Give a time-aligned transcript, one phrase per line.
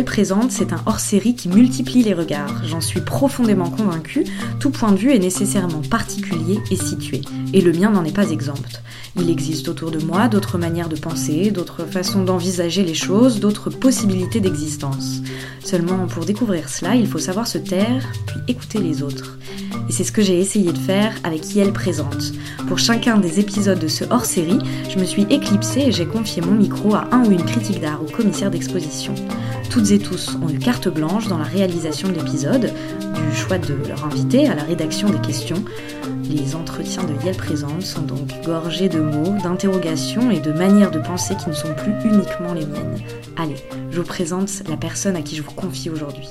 [0.00, 2.64] Présente, c'est un hors-série qui multiplie les regards.
[2.64, 4.24] J'en suis profondément convaincue,
[4.58, 7.20] tout point de vue est nécessairement particulier et situé.
[7.52, 8.82] Et le mien n'en est pas exempt.
[9.16, 13.68] Il existe autour de moi d'autres manières de penser, d'autres façons d'envisager les choses, d'autres
[13.68, 15.20] possibilités d'existence.
[15.62, 19.38] Seulement, pour découvrir cela, il faut savoir se taire, puis écouter les autres.
[19.88, 22.32] Et c'est ce que j'ai essayé de faire avec Yel Présente.
[22.68, 24.58] Pour chacun des épisodes de ce hors-série,
[24.88, 28.02] je me suis éclipsée et j'ai confié mon micro à un ou une critique d'art
[28.02, 29.14] ou commissaire d'exposition.
[29.70, 33.74] Toutes et tous ont eu carte blanche dans la réalisation de l'épisode, du choix de
[33.88, 35.64] leur invité à la rédaction des questions.
[36.28, 40.98] Les entretiens de Yel Présente sont donc gorgés de mots, d'interrogations et de manières de
[40.98, 42.98] penser qui ne sont plus uniquement les miennes.
[43.36, 43.56] Allez,
[43.90, 46.28] je vous présente la personne à qui je vous confie aujourd'hui.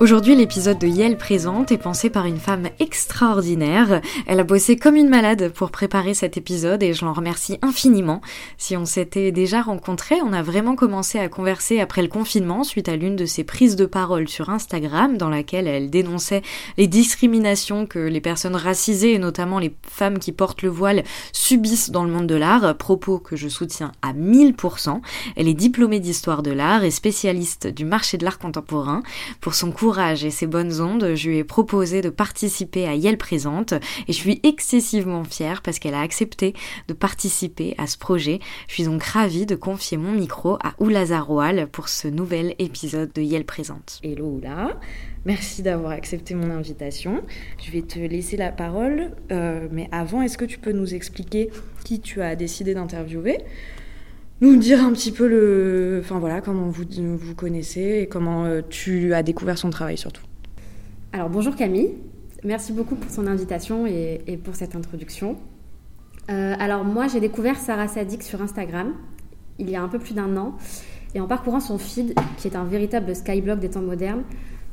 [0.00, 4.00] Aujourd'hui, l'épisode de Yel présente est pensé par une femme extraordinaire.
[4.26, 8.22] Elle a bossé comme une malade pour préparer cet épisode et je l'en remercie infiniment.
[8.56, 12.88] Si on s'était déjà rencontrés, on a vraiment commencé à converser après le confinement suite
[12.88, 16.40] à l'une de ses prises de parole sur Instagram dans laquelle elle dénonçait
[16.78, 21.04] les discriminations que les personnes racisées et notamment les femmes qui portent le voile
[21.34, 25.02] subissent dans le monde de l'art, propos que je soutiens à 1000%.
[25.36, 29.02] Elle est diplômée d'histoire de l'art et spécialiste du marché de l'art contemporain.
[29.42, 33.18] Pour son cours et ses bonnes ondes, je lui ai proposé de participer à Yel
[33.18, 36.54] Présente et je suis excessivement fière parce qu'elle a accepté
[36.86, 38.38] de participer à ce projet.
[38.68, 43.12] Je suis donc ravie de confier mon micro à Oula Zaroual pour ce nouvel épisode
[43.12, 44.00] de Yel Présente.
[44.04, 44.78] Hello Oula,
[45.24, 47.22] merci d'avoir accepté mon invitation.
[47.58, 51.50] Je vais te laisser la parole, euh, mais avant, est-ce que tu peux nous expliquer
[51.84, 53.38] qui tu as décidé d'interviewer?
[54.40, 58.62] Nous dire un petit peu le, enfin voilà, comment vous vous connaissez et comment euh,
[58.68, 60.22] tu as découvert son travail surtout.
[61.12, 61.90] Alors bonjour Camille,
[62.44, 65.36] merci beaucoup pour son invitation et, pour cette introduction.
[66.30, 68.94] Euh, alors moi j'ai découvert Sarah Sadik sur Instagram
[69.58, 70.56] il y a un peu plus d'un an
[71.14, 74.22] et en parcourant son feed qui est un véritable skyblock des temps modernes,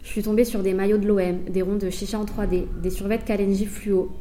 [0.04, 2.90] je suis tombée sur des maillots de l'OM, des ronds de chicha en 3D, des
[2.90, 4.12] survêtements Kalenji fluo.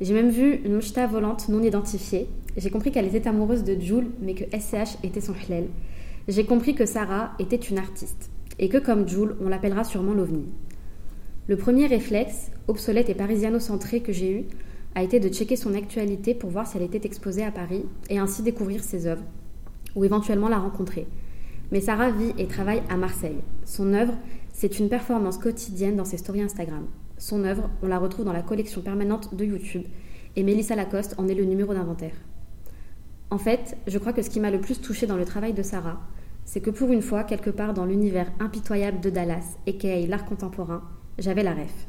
[0.00, 2.28] J'ai même vu une mouchta volante non identifiée
[2.58, 5.68] j'ai compris qu'elle était amoureuse de Jules, mais que SCH était son hlel.
[6.26, 10.46] J'ai compris que Sarah était une artiste, et que comme Jules, on l'appellera sûrement l'OVNI.
[11.46, 14.44] Le premier réflexe, obsolète et parisiano-centré que j'ai eu,
[14.94, 18.18] a été de checker son actualité pour voir si elle était exposée à Paris, et
[18.18, 19.24] ainsi découvrir ses œuvres,
[19.94, 21.06] ou éventuellement la rencontrer.
[21.70, 23.38] Mais Sarah vit et travaille à Marseille.
[23.64, 24.14] Son œuvre,
[24.52, 26.86] c'est une performance quotidienne dans ses stories Instagram.
[27.18, 29.84] Son œuvre, on la retrouve dans la collection permanente de YouTube,
[30.36, 32.14] et Mélissa Lacoste en est le numéro d'inventaire.
[33.30, 35.62] En fait, je crois que ce qui m'a le plus touché dans le travail de
[35.62, 36.00] Sarah,
[36.44, 40.82] c'est que pour une fois, quelque part dans l'univers impitoyable de Dallas, et l'art contemporain,
[41.18, 41.86] j'avais la ref.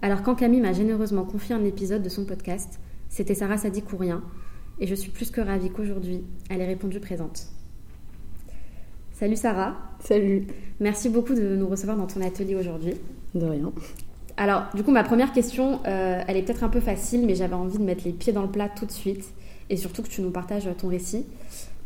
[0.00, 2.80] Alors quand Camille m'a généreusement confié un épisode de son podcast,
[3.10, 4.22] c'était Sarah Sadik ou rien,
[4.78, 7.48] et je suis plus que ravie qu'aujourd'hui, elle ait répondu présente.
[9.12, 9.76] Salut Sarah.
[9.98, 10.46] Salut.
[10.80, 12.94] Merci beaucoup de nous recevoir dans ton atelier aujourd'hui.
[13.34, 13.70] De rien.
[14.38, 17.54] Alors, du coup, ma première question, euh, elle est peut-être un peu facile, mais j'avais
[17.54, 19.34] envie de mettre les pieds dans le plat tout de suite
[19.70, 21.24] et surtout que tu nous partages ton récit.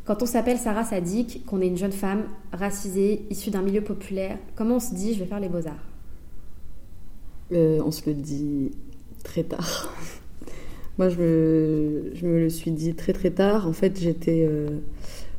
[0.05, 4.39] Quand on s'appelle Sarah Sadik, qu'on est une jeune femme racisée, issue d'un milieu populaire,
[4.56, 5.89] comment on se dit je vais faire les beaux-arts?
[7.53, 8.71] Euh, On se le dit
[9.22, 9.95] très tard.
[10.99, 13.67] Moi, je me, le suis dit très très tard.
[13.67, 14.69] En fait, j'étais euh,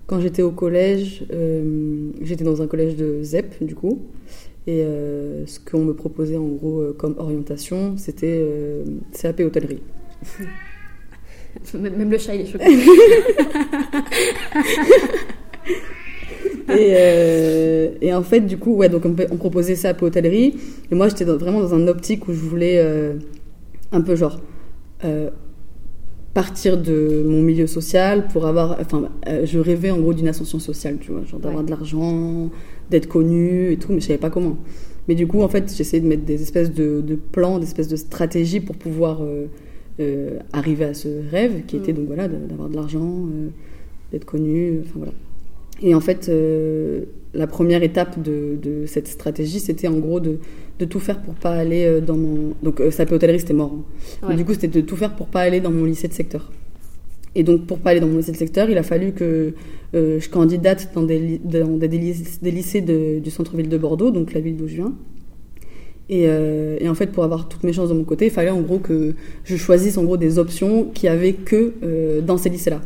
[0.08, 4.02] quand j'étais au collège, euh, j'étais dans un collège de ZEP, du coup.
[4.68, 8.44] Et ce qu'on me proposait en gros comme orientation, c'était
[9.14, 9.84] CAP hôtellerie.
[11.74, 12.66] Même le chat, il est choqué.
[16.70, 20.56] et, euh, et, en fait, du coup, ouais, donc on, proposait ça à hôtellerie.
[20.92, 23.14] Et moi, j'étais vraiment dans un optique où je voulais euh,
[23.92, 24.40] un peu genre
[25.04, 25.30] euh,
[26.34, 28.78] partir de mon milieu social pour avoir.
[28.80, 29.10] Enfin,
[29.44, 32.50] je rêvais en gros d'une ascension sociale, tu vois, genre d'avoir de l'argent,
[32.90, 34.58] d'être connu et tout, mais je savais pas comment.
[35.08, 37.88] Mais du coup, en fait, j'essayais de mettre des espèces de, de plans, des espèces
[37.88, 39.46] de stratégies pour pouvoir euh,
[40.54, 43.50] arriver à ce rêve qui était donc voilà d'avoir de l'argent, euh,
[44.12, 45.14] d'être connu, enfin voilà.
[45.82, 47.04] Et en fait, euh,
[47.34, 50.40] la première étape de, de cette stratégie, c'était en gros de,
[50.80, 53.76] de, tout faire pour pas aller dans mon donc ça peut hôtellerie c'était mort.
[54.22, 54.36] Hein.
[54.36, 56.52] du coup, c'était de tout faire pour pas aller dans mon lycée de secteur.
[57.38, 59.54] Et donc, pour pas aller dans mon lycée de secteur, il a fallu que
[59.94, 64.40] je candidate dans des, dans des, des lycées de, du centre-ville de Bordeaux, donc la
[64.40, 64.94] ville d'où je viens.
[66.12, 68.62] Euh, et, en fait, pour avoir toutes mes chances de mon côté, il fallait en
[68.62, 72.82] gros que je choisisse en gros des options qui avaient que euh, dans ces lycées-là.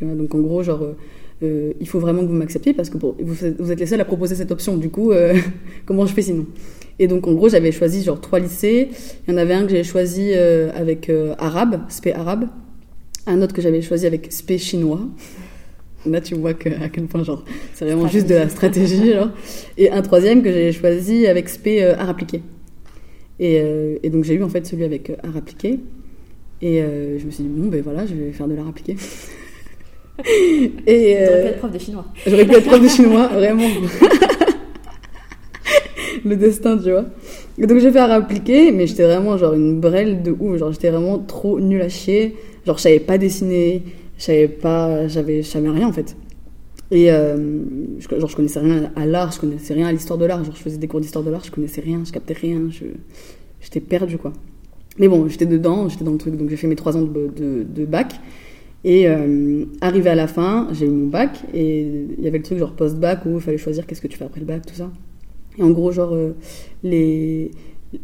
[0.00, 0.82] Donc en gros, genre,
[1.42, 4.34] euh, il faut vraiment que vous m'acceptiez parce que vous, êtes les seuls à proposer
[4.34, 4.76] cette option.
[4.76, 5.12] Du coup,
[5.86, 6.46] comment je fais sinon?
[6.98, 8.88] Et donc en gros, j'avais choisi genre trois lycées.
[9.26, 12.48] Il y en avait un que j'avais choisi avec arabe, spé arabe,
[13.26, 15.00] un autre que j'avais choisi avec spé chinois.
[16.06, 19.12] Là, tu vois à quel point, genre, c'est vraiment juste de la stratégie.
[19.78, 22.42] Et un troisième que j'ai choisi avec SP euh, art appliqué.
[23.40, 25.80] Et, euh, et donc, j'ai eu en fait celui avec euh, art appliqué.
[26.62, 28.96] Et euh, je me suis dit, bon, ben voilà, je vais faire de l'art appliqué.
[30.24, 32.06] et, T'aurais pu euh, être prof de chinois.
[32.26, 33.68] J'aurais pu être prof de chinois, vraiment.
[36.24, 37.04] le destin, tu vois.
[37.58, 40.58] Et donc j'ai fait à appliquer, mais j'étais vraiment genre une brêle de ouf.
[40.58, 42.36] Genre j'étais vraiment trop nulle à chier.
[42.66, 43.82] Genre je savais pas dessiner,
[44.18, 46.16] je savais pas, j'avais, je savais rien en fait.
[46.94, 47.36] Et euh,
[47.98, 50.44] je, genre je connaissais rien à l'art, je connaissais rien à l'histoire de l'art.
[50.44, 52.68] Genre je faisais des cours d'histoire de l'art, je connaissais rien, je captais rien,
[53.60, 54.32] j'étais perdue quoi.
[54.98, 57.64] Mais bon, j'étais dedans, j'étais dans le truc, donc j'ai fait mes trois ans de,
[57.68, 58.14] de, bac.
[58.84, 61.80] Et euh, arrivé à la fin, j'ai eu mon bac et
[62.16, 64.24] il y avait le truc genre post-bac où il fallait choisir qu'est-ce que tu fais
[64.24, 64.92] après le bac, tout ça.
[65.58, 66.36] Et en gros, genre, euh,
[66.84, 67.50] les,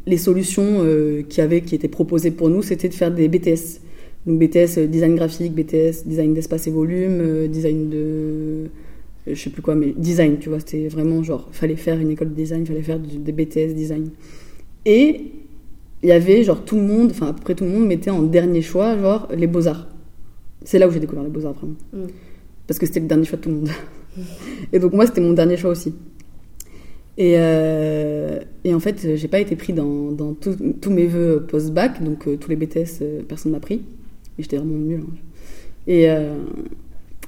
[0.04, 0.84] les solutions
[1.28, 3.82] qui, avaient, qui étaient proposées pour nous, c'était de faire des BTS.
[4.26, 8.70] Donc BTS design graphique, BTS design d'espace et volume, design de.
[9.31, 12.11] Euh, je sais plus quoi, mais design, tu vois, c'était vraiment genre, fallait faire une
[12.11, 14.11] école de design, fallait faire du- des BTS design.
[14.87, 15.21] Et
[16.03, 18.11] il y avait genre tout le monde, enfin à peu près tout le monde mettait
[18.11, 19.88] en dernier choix, genre les beaux-arts.
[20.65, 21.75] C'est là où j'ai découvert les beaux-arts vraiment.
[21.93, 22.06] Mm.
[22.67, 23.71] Parce que c'était le dernier choix de tout le monde.
[24.73, 25.94] Et donc moi, c'était mon dernier choix aussi.
[27.19, 32.03] Et, euh, et en fait, j'ai pas été pris dans, dans tous mes vœux post-bac,
[32.03, 33.82] donc euh, tous les BTS, euh, personne m'a pris.
[34.38, 35.00] Et j'étais vraiment nulle.
[35.03, 35.15] hein.
[35.87, 36.09] Et,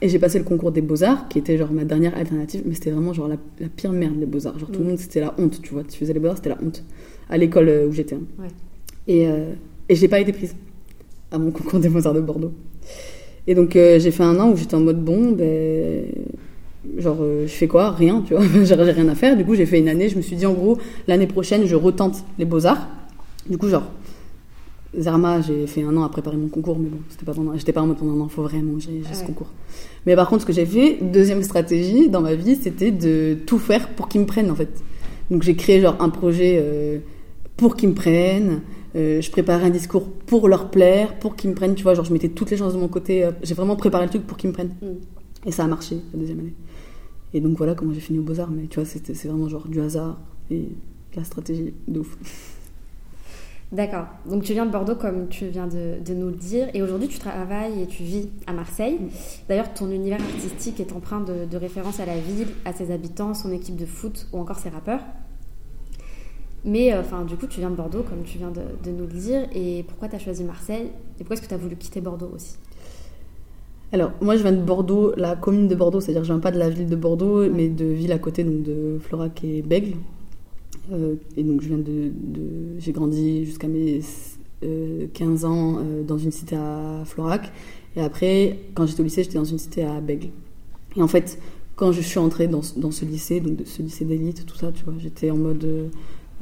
[0.02, 2.90] et j'ai passé le concours des beaux-arts, qui était genre ma dernière alternative, mais c'était
[2.90, 4.58] vraiment genre la, la pire merde des beaux-arts.
[4.58, 4.88] Genre tout le Mm.
[4.88, 5.84] monde, c'était la honte, tu vois.
[5.84, 6.84] Tu faisais les beaux-arts, c'était la honte.
[7.30, 8.16] À l'école euh, où j'étais.
[8.16, 8.22] hein.
[8.38, 8.48] Ouais.
[9.08, 9.52] Et, euh,
[9.88, 10.54] et j'ai pas été prise
[11.30, 12.52] à mon concours des beaux-arts de Bordeaux.
[13.46, 16.04] Et donc euh, j'ai fait un an où j'étais en mode bon, ben
[16.98, 17.90] genre euh, je fais quoi?
[17.92, 18.44] Rien, tu vois.
[18.64, 19.36] j'ai rien à faire.
[19.36, 20.08] Du coup j'ai fait une année.
[20.08, 20.78] Je me suis dit en gros
[21.08, 22.88] l'année prochaine je retente les beaux arts.
[23.48, 23.90] Du coup genre
[24.98, 27.72] Zerma j'ai fait un an à préparer mon concours, mais bon c'était pas pendant, j'étais
[27.72, 28.28] pas en mode pendant un an.
[28.28, 29.48] Faut vraiment j'ai ce concours.
[30.06, 33.58] Mais par contre ce que j'ai fait, deuxième stratégie dans ma vie, c'était de tout
[33.58, 34.82] faire pour qu'ils me prennent en fait.
[35.30, 36.98] Donc j'ai créé genre un projet euh,
[37.56, 38.60] pour qu'ils me prennent.
[38.94, 42.04] Euh, je préparais un discours pour leur plaire, pour qu'ils me prennent, tu vois, genre
[42.04, 43.24] je mettais toutes les chances de mon côté.
[43.24, 44.74] euh, j'ai vraiment préparé le truc pour qu'ils me prennent.
[44.82, 45.48] Mm.
[45.48, 46.54] Et ça a marché la deuxième année.
[47.32, 48.50] Et donc voilà comment j'ai fini au Beaux-Arts.
[48.50, 52.18] Mais tu vois, c'était- c'est vraiment genre du hasard et de la stratégie de ouf.
[53.72, 54.04] D'accord.
[54.28, 57.08] Donc tu viens de Bordeaux comme tu viens de, de nous le dire et aujourd'hui
[57.08, 58.98] tu travailles et tu vis à Marseille.
[59.48, 63.32] D'ailleurs ton univers artistique est empreint de, de références à la ville, à ses habitants,
[63.32, 65.00] son équipe de foot ou encore ses rappeurs.
[66.66, 69.06] Mais euh, enfin du coup tu viens de Bordeaux comme tu viens de, de nous
[69.06, 71.76] le dire et pourquoi tu as choisi Marseille et pourquoi est-ce que tu as voulu
[71.76, 72.56] quitter Bordeaux aussi?
[73.94, 76.58] Alors, moi je viens de Bordeaux, la commune de Bordeaux, c'est-à-dire je viens pas de
[76.58, 79.96] la ville de Bordeaux, mais de villes à côté, donc de Florac et Bègle.
[80.90, 82.12] Euh, et donc je viens de.
[82.78, 84.00] j'ai grandi jusqu'à mes
[84.64, 87.52] euh, 15 ans euh, dans une cité à Florac.
[87.94, 90.28] Et après, quand j'étais au lycée, j'étais dans une cité à Bègle.
[90.96, 91.38] Et en fait,
[91.76, 94.84] quand je suis entrée dans, dans ce lycée, donc ce lycée d'élite, tout ça, tu
[94.84, 95.88] vois, j'étais en mode euh,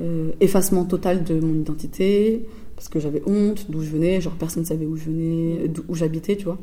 [0.01, 4.63] euh, effacement total de mon identité, parce que j'avais honte d'où je venais, genre personne
[4.63, 6.59] ne savait où je venais, où j'habitais, tu vois.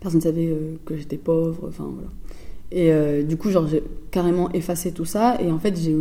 [0.00, 2.08] Personne ne savait euh, que j'étais pauvre, enfin voilà.
[2.72, 5.94] Et euh, du coup, genre, j'ai carrément effacé tout ça, et en fait, j'ai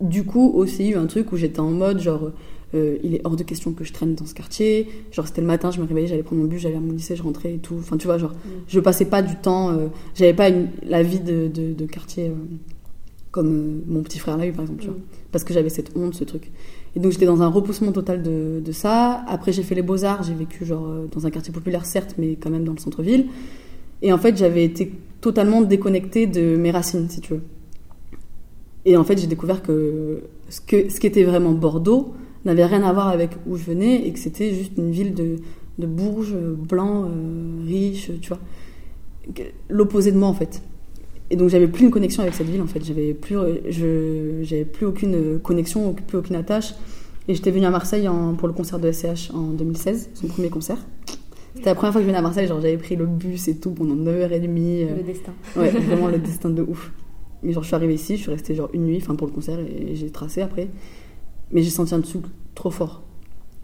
[0.00, 2.30] du coup aussi eu un truc où j'étais en mode, genre,
[2.74, 4.88] euh, il est hors de question que je traîne dans ce quartier.
[5.12, 7.16] Genre, c'était le matin, je me réveillais, j'allais prendre mon bus, j'allais à mon lycée,
[7.16, 7.76] je rentrais et tout.
[7.78, 8.32] Enfin, tu vois, genre,
[8.68, 12.28] je passais pas du temps, euh, j'avais pas une- la vie de, de, de quartier
[12.28, 12.34] euh,
[13.30, 14.96] comme euh, mon petit frère l'a eu, par exemple, tu vois.
[14.96, 15.02] Mm.
[15.32, 16.50] Parce que j'avais cette honte, ce truc.
[16.94, 19.22] Et donc, j'étais dans un repoussement total de, de ça.
[19.28, 22.50] Après, j'ai fait les beaux-arts, j'ai vécu, genre, dans un quartier populaire, certes, mais quand
[22.50, 23.26] même dans le centre-ville.
[24.02, 27.42] Et en fait, j'avais été totalement déconnectée de mes racines, si tu veux.
[28.86, 32.14] Et en fait, j'ai découvert que ce, que ce qui était vraiment Bordeaux
[32.46, 35.36] n'avait rien à voir avec où je venais et que c'était juste une ville de,
[35.78, 38.38] de bourges, blancs, euh, riches, tu vois.
[39.68, 40.62] L'opposé de moi, en fait.
[41.30, 42.84] Et donc, j'avais plus une connexion avec cette ville, en fait.
[42.84, 46.74] J'avais plus, euh, je, j'avais plus aucune connexion, plus aucune attache.
[47.26, 50.48] Et j'étais venue à Marseille en- pour le concert de SCH en 2016, son premier
[50.48, 50.78] concert.
[51.56, 53.56] C'était la première fois que je venais à Marseille, genre j'avais pris le bus et
[53.56, 54.84] tout pendant 9h30.
[54.84, 55.32] euh, Le destin.
[55.56, 56.92] Ouais, vraiment le destin de ouf.
[57.46, 59.32] Mais genre, je suis arrivée ici, je suis restée genre une nuit, enfin pour le
[59.32, 60.68] concert, et j'ai tracé après.
[61.52, 62.22] Mais j'ai senti un dessous
[62.56, 63.04] trop fort.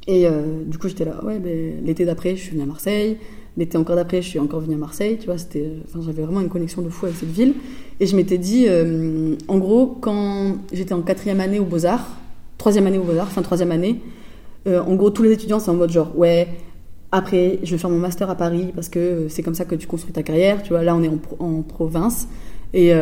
[0.06, 3.18] Et euh, du coup, j'étais là, ouais, ben, l'été d'après, je suis venue à Marseille.
[3.56, 5.18] L'été encore d'après, je suis encore venue à Marseille.
[5.18, 7.54] Tu vois, j'avais vraiment une connexion de fou avec cette ville.
[7.98, 12.06] Et je m'étais dit, euh, en gros, quand j'étais en quatrième année aux Beaux-Arts,
[12.58, 14.00] troisième année aux Beaux-Arts, fin troisième année,
[14.68, 16.46] euh, en gros, tous les étudiants, c'est en mode genre, ouais,
[17.10, 19.88] après, je vais faire mon master à Paris parce que c'est comme ça que tu
[19.88, 20.62] construis ta carrière.
[20.62, 22.28] Tu vois, là, on est en, en province
[22.72, 22.92] et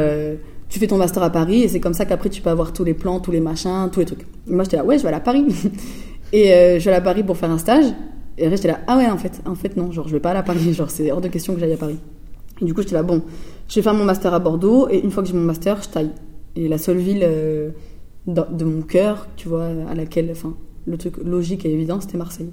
[0.70, 2.84] tu fais ton master à Paris et c'est comme ça qu'après, tu peux avoir tous
[2.84, 4.22] les plans, tous les machins, tous les trucs.
[4.48, 5.44] Et moi, j'étais là, ouais, je vais aller à Paris.
[6.32, 7.86] et euh, je vais aller à Paris pour faire un stage.
[8.38, 10.30] Et après, j'étais là, ah ouais, en fait, en fait, non, genre, je vais pas
[10.30, 10.72] aller à Paris.
[10.72, 11.98] Genre, c'est hors de question que j'aille à Paris.
[12.62, 13.22] Et du coup, j'étais là, bon,
[13.68, 15.88] je vais faire mon master à Bordeaux, et une fois que j'ai mon master, je
[15.88, 16.10] taille.
[16.54, 17.70] Et la seule ville euh,
[18.26, 20.54] de mon cœur, tu vois, à laquelle, enfin,
[20.86, 22.50] le truc logique et évident, c'était Marseille.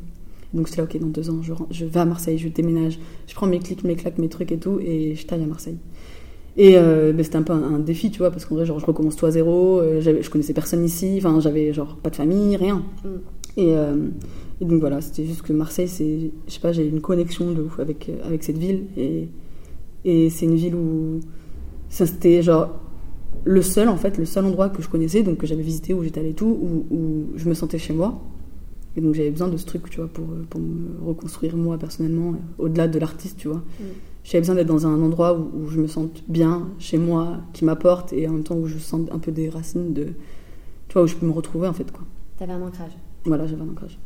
[0.54, 3.36] Donc c'était là, ok, dans deux ans, je, je, vais à Marseille, je déménage, je
[3.36, 5.78] prends mes clics, mes claques, mes trucs et tout, et je taille à Marseille.
[6.58, 8.86] Et euh, ben, c'était un peu un, défi, tu vois, parce qu'en vrai, genre, je
[8.86, 12.56] recommence tout à zéro, euh, je connaissais personne ici, enfin, j'avais genre pas de famille,
[12.56, 12.84] rien.
[13.04, 13.08] Mm.
[13.58, 13.96] Et, euh,
[14.60, 17.62] et, donc voilà, c'était juste que Marseille, c'est, je sais pas, j'ai une connexion de
[17.62, 19.30] ouf avec, avec cette ville, et,
[20.04, 21.20] et c'est une ville où
[21.90, 22.80] ça c'était genre
[23.44, 26.04] le seul, en fait, le seul endroit que je connaissais, donc que j'avais visité, où
[26.04, 28.20] j'étais allée tout, où, où je me sentais chez moi.
[28.96, 32.34] Et donc j'avais besoin de ce truc, tu vois, pour, pour me reconstruire moi personnellement,
[32.58, 33.62] au-delà de l'artiste, tu vois.
[33.80, 33.84] Mm
[34.28, 38.12] j'avais besoin d'être dans un endroit où, je me sente bien chez moi, qui m'apporte,
[38.12, 40.08] et en même temps où je sens un peu des racines de.
[40.90, 41.90] Tu vois, où je peux me retrouver en fait.
[41.92, 42.04] quoi.
[42.38, 42.92] T'avais un ancrage.
[43.24, 43.98] Voilà, j'avais un ancrage.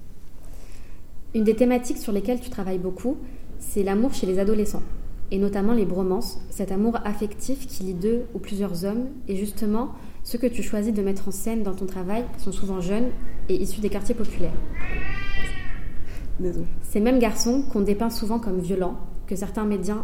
[1.34, 3.18] Une des thématiques sur lesquelles tu travailles beaucoup,
[3.58, 4.84] c'est l'amour chez les adolescents,
[5.32, 9.94] et notamment les bromances, cet amour affectif qui lie deux ou plusieurs hommes, et justement,
[10.24, 13.10] ceux que tu choisis de mettre en scène dans ton travail sont souvent jeunes
[13.50, 14.54] et issus des quartiers populaires.
[16.40, 16.68] Désolé.
[16.84, 18.98] Ces mêmes garçons qu'on dépeint souvent comme violents,
[19.32, 20.04] que certains médias,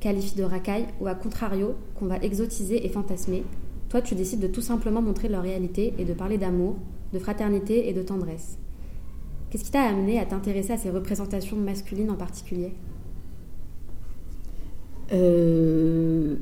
[0.00, 3.44] qualifient de racailles ou à contrario qu'on va exotiser et fantasmer,
[3.90, 6.76] toi tu décides de tout simplement montrer leur réalité et de parler d'amour,
[7.12, 8.56] de fraternité et de tendresse.
[9.50, 12.72] Qu'est-ce qui t'a amené à t'intéresser à ces représentations masculines en particulier?
[15.12, 16.36] Euh,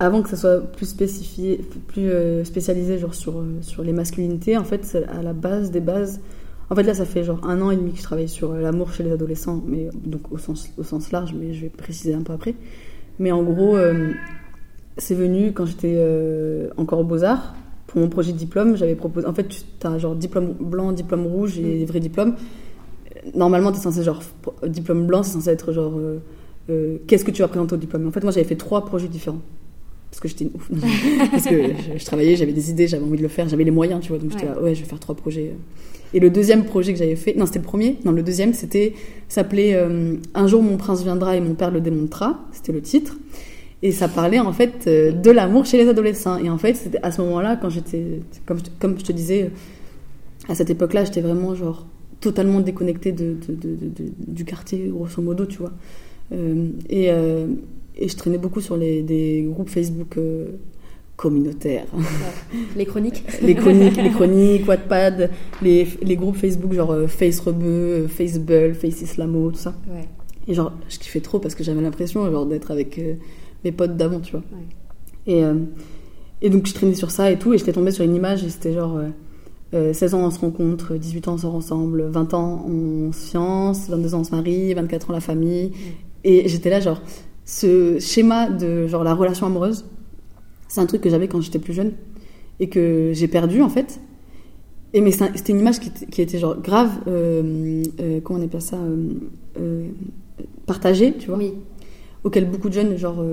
[0.00, 4.64] Avant que ça soit plus spécifié, plus euh, spécialisé sur, euh, sur les masculinités, en
[4.64, 6.20] fait, à la base des bases,
[6.70, 8.60] en fait, là, ça fait genre un an et demi que je travaille sur euh,
[8.60, 12.14] l'amour chez les adolescents, mais donc au sens, au sens large, mais je vais préciser
[12.14, 12.54] un peu après.
[13.18, 14.12] Mais en gros, euh,
[14.96, 17.54] c'est venu quand j'étais euh, encore aux Beaux-Arts.
[17.86, 19.26] Pour mon projet de diplôme, j'avais proposé.
[19.26, 21.86] En fait, tu as genre diplôme blanc, diplôme rouge et mm.
[21.86, 22.34] vrai diplôme.
[23.34, 24.22] Normalement, tu es censé genre.
[24.66, 25.92] Diplôme blanc, c'est censé être genre.
[27.06, 29.40] Qu'est-ce que tu vas présenter au diplôme En fait, moi, j'avais fait trois projets différents
[30.10, 30.70] parce que j'étais ouf.
[31.30, 34.00] parce que je, travaillais, j'avais des idées, j'avais envie de le faire, j'avais les moyens,
[34.00, 34.18] tu vois.
[34.18, 35.54] Donc j'étais là, ouais, je vais faire trois projets.
[36.14, 37.98] Et le deuxième projet que j'avais fait, non, c'était le premier.
[38.04, 38.94] Non, le deuxième, c'était
[39.28, 42.38] s'appelait euh, Un jour mon prince viendra et mon père le démontrera.
[42.52, 43.18] C'était le titre.
[43.82, 46.38] Et ça parlait en fait euh, de l'amour chez les adolescents.
[46.38, 49.50] Et en fait, c'était à ce moment-là, quand j'étais, comme, je te disais,
[50.48, 51.84] à cette époque-là, j'étais vraiment genre
[52.20, 53.36] totalement déconnectée de,
[54.26, 55.72] du quartier, grosso modo, tu vois.
[56.32, 60.16] Euh, et, et je traînais beaucoup sur les, des groupes Facebook
[61.14, 61.86] euh, communautaires.
[62.76, 65.30] Les chroniques Les chroniques, les chroniques, Wattpad,
[65.62, 69.74] les, les groupes Facebook genre euh, Face Rebeu, euh, Face Bull, Face Islamo, tout ça.
[69.88, 70.08] Ouais.
[70.46, 73.00] Et genre, je kiffais trop parce que j'avais l'impression genre d'être avec
[73.64, 74.42] mes potes d'avant, tu vois.
[75.26, 75.42] Et,
[76.42, 78.50] et donc je traînais sur ça et tout, et j'étais tombée sur une image et
[78.50, 79.00] c'était genre
[79.72, 84.14] 16 ans on se rencontre, 18 ans on sort ensemble, 20 ans on science, 22
[84.14, 85.72] ans on se marie, 24 ans la famille.
[86.24, 87.00] Et j'étais là genre,
[87.46, 89.86] ce schéma de genre la relation amoureuse,
[90.74, 91.92] c'est un truc que j'avais quand j'étais plus jeune
[92.58, 94.00] et que j'ai perdu en fait.
[94.92, 98.60] Et mais c'était une image qui, qui, était genre grave, euh, euh, comment on appelle
[98.60, 98.78] ça,
[99.60, 99.88] euh,
[100.66, 101.52] partagée, tu vois, oui.
[102.24, 103.24] auquel beaucoup de jeunes genre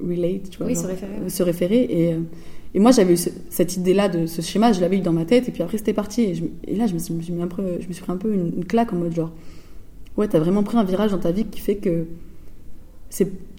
[0.00, 1.28] relate, tu vois, oui, genre, se référer.
[1.28, 2.14] Se référer et,
[2.74, 3.18] et moi j'avais eu
[3.50, 5.92] cette idée-là de ce schéma, je l'avais eu dans ma tête et puis après c'était
[5.92, 8.16] parti et, et, là je me, suis, mis un peu, je me suis pris un
[8.16, 9.32] peu une, une claque en mode genre,
[10.16, 12.06] ouais t'as vraiment pris un virage dans ta vie qui fait que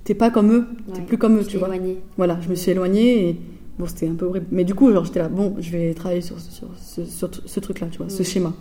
[0.03, 1.67] t'es pas comme eux, t'es plus comme eux, tu vois.
[1.67, 1.97] Éloigné.
[2.17, 3.39] Voilà, je me suis éloignée et
[3.79, 4.47] bon, c'était un peu horrible.
[4.51, 7.88] Mais du coup, genre, j'étais là, bon, je vais travailler sur, sur, sur, ce truc-là,
[7.91, 8.53] tu vois, ce schéma.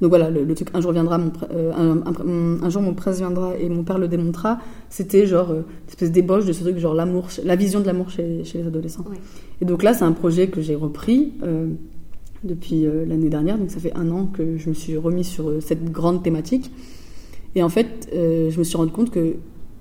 [0.00, 1.72] Donc voilà, le, truc un jour viendra, mon, euh,
[2.62, 4.58] un, jour mon prince viendra et mon père le démontrera.
[4.88, 8.08] C'était genre euh, une espèce d'ébauche de ce truc, genre l'amour, la vision de l'amour
[8.08, 9.04] chez, chez, les adolescents.
[9.60, 11.66] Et donc là, c'est un projet que j'ai repris euh,
[12.44, 15.84] depuis l'année dernière, donc ça fait un an que je me suis remis sur cette
[15.92, 16.70] grande thématique.
[17.54, 19.34] Et en fait, je me suis rendu compte que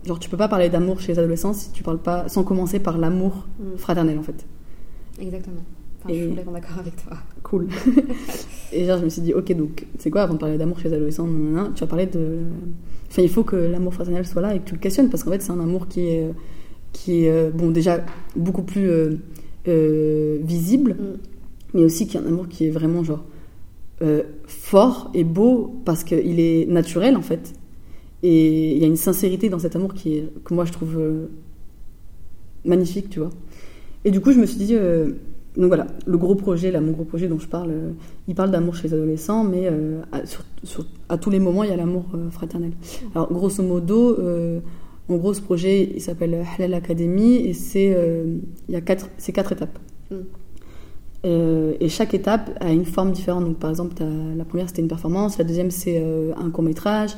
[0.10, 2.80] Genre, tu peux pas parler d'amour chez les adolescents si tu parles pas, sans commencer
[2.80, 3.78] par l'amour mm.
[3.78, 4.44] fraternel, en fait.
[5.22, 5.62] Exactement.
[6.00, 7.16] Enfin, Je suis d'accord avec toi.
[7.44, 7.68] Cool.
[8.74, 10.90] et genre, je me suis dit, ok, donc, c'est quoi, avant de parler d'amour chez
[10.90, 11.28] les adolescents,
[11.76, 12.40] tu vas parler de.
[13.08, 15.30] Enfin, il faut que l'amour fraternel soit là et que tu le questionnes, parce qu'en
[15.30, 16.34] fait, c'est un amour qui est,
[16.92, 18.04] qui est, euh, bon, déjà,
[18.36, 19.20] beaucoup plus euh,
[19.68, 21.18] euh, visible, mm.
[21.76, 23.26] mais aussi qui est un amour qui est vraiment, genre,
[24.48, 27.54] fort et beau, parce qu'il est naturel, en fait
[28.24, 30.98] et il y a une sincérité dans cet amour qui est, que moi je trouve
[30.98, 31.28] euh,
[32.66, 33.30] magnifique, tu vois.
[34.04, 35.12] Et du coup, je me suis dit, euh,
[35.56, 37.92] donc voilà, le gros projet, là, mon gros projet dont je parle, euh,
[38.28, 39.70] il parle d'amour chez les adolescents, mais
[40.12, 40.44] à, sur,
[41.08, 42.72] à, tous les moments, il y a l'amour fraternel.
[43.16, 44.18] Alors, grosso modo,
[45.08, 47.96] en gros, ce projet, il s'appelle Halal Academy, et c'est
[48.68, 49.80] il y a quatre, c'est quatre étapes.
[50.12, 51.26] Mm.
[51.80, 53.46] et chaque étape a une forme différente.
[53.46, 53.96] Donc, par exemple,
[54.38, 55.38] la première, c'était une performance.
[55.38, 56.04] La deuxième, c'est
[56.38, 57.16] un court métrage.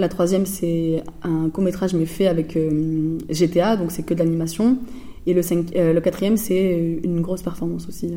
[0.00, 4.18] La troisième, c'est un court métrage mais fait avec euh, GTA, donc c'est que de
[4.18, 4.78] l'animation.
[5.26, 5.42] Et le,
[5.76, 8.06] euh, quatrième, c'est une grosse performance aussi.
[8.06, 8.16] euh.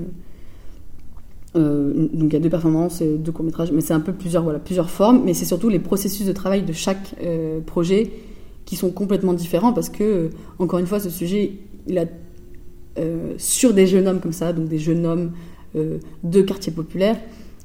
[1.56, 4.14] Euh, donc il y a deux performances, euh, deux courts métrages, mais c'est un peu
[4.14, 5.24] plusieurs, voilà, plusieurs formes.
[5.26, 8.12] Mais c'est surtout les processus de travail de chaque euh, projet
[8.64, 11.52] qui sont complètement différents parce que, euh, encore une fois, ce sujet,
[11.88, 12.06] il a
[12.98, 15.32] euh, sur des jeunes hommes comme ça, donc des jeunes hommes
[15.76, 17.18] euh, de quartiers populaires,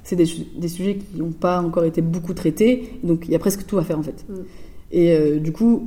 [0.09, 3.35] c'est des, su- des sujets qui n'ont pas encore été beaucoup traités, donc il y
[3.35, 4.25] a presque tout à faire en fait.
[4.29, 4.33] Mm.
[4.93, 5.87] Et euh, du coup,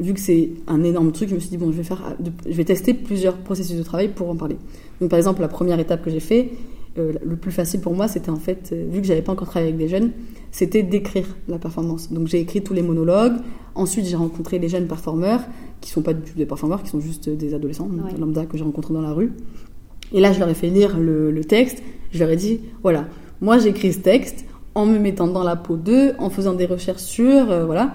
[0.00, 2.52] vu que c'est un énorme truc, je me suis dit, bon, je vais, faire, je
[2.52, 4.56] vais tester plusieurs processus de travail pour en parler.
[5.00, 6.50] Donc par exemple, la première étape que j'ai fait,
[6.98, 9.46] euh, le plus facile pour moi, c'était en fait, euh, vu que j'avais pas encore
[9.48, 10.10] travaillé avec des jeunes,
[10.50, 12.10] c'était d'écrire la performance.
[12.12, 13.34] Donc j'ai écrit tous les monologues.
[13.76, 15.42] Ensuite, j'ai rencontré les jeunes performeurs,
[15.80, 18.18] qui sont pas du tout des performeurs, qui sont juste des adolescents Ouais.
[18.18, 19.32] lambda que j'ai rencontrés dans la rue.
[20.12, 21.80] Et là, je leur ai fait lire le, le texte.
[22.12, 23.06] Je leur ai dit, voilà,
[23.40, 26.66] moi j'ai écrit ce texte en me mettant dans la peau d'eux, en faisant des
[26.66, 27.94] recherches sur, euh, voilà.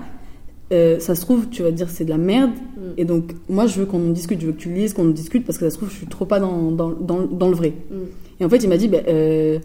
[0.73, 2.51] Euh, ça se trouve, tu vas dire c'est de la merde.
[2.51, 2.81] Mm.
[2.97, 5.11] Et donc, moi, je veux qu'on en discute, je veux que tu lises, qu'on en
[5.11, 7.55] discute, parce que ça se trouve, je suis trop pas dans, dans, dans, dans le
[7.55, 7.73] vrai.
[7.89, 7.95] Mm.
[8.41, 9.59] Et en fait, il m'a dit, ben, euh,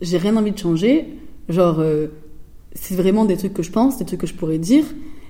[0.00, 1.06] j'ai rien envie de changer.
[1.48, 1.82] Genre,
[2.74, 4.84] c'est vraiment des trucs que je pense, des trucs que je pourrais dire.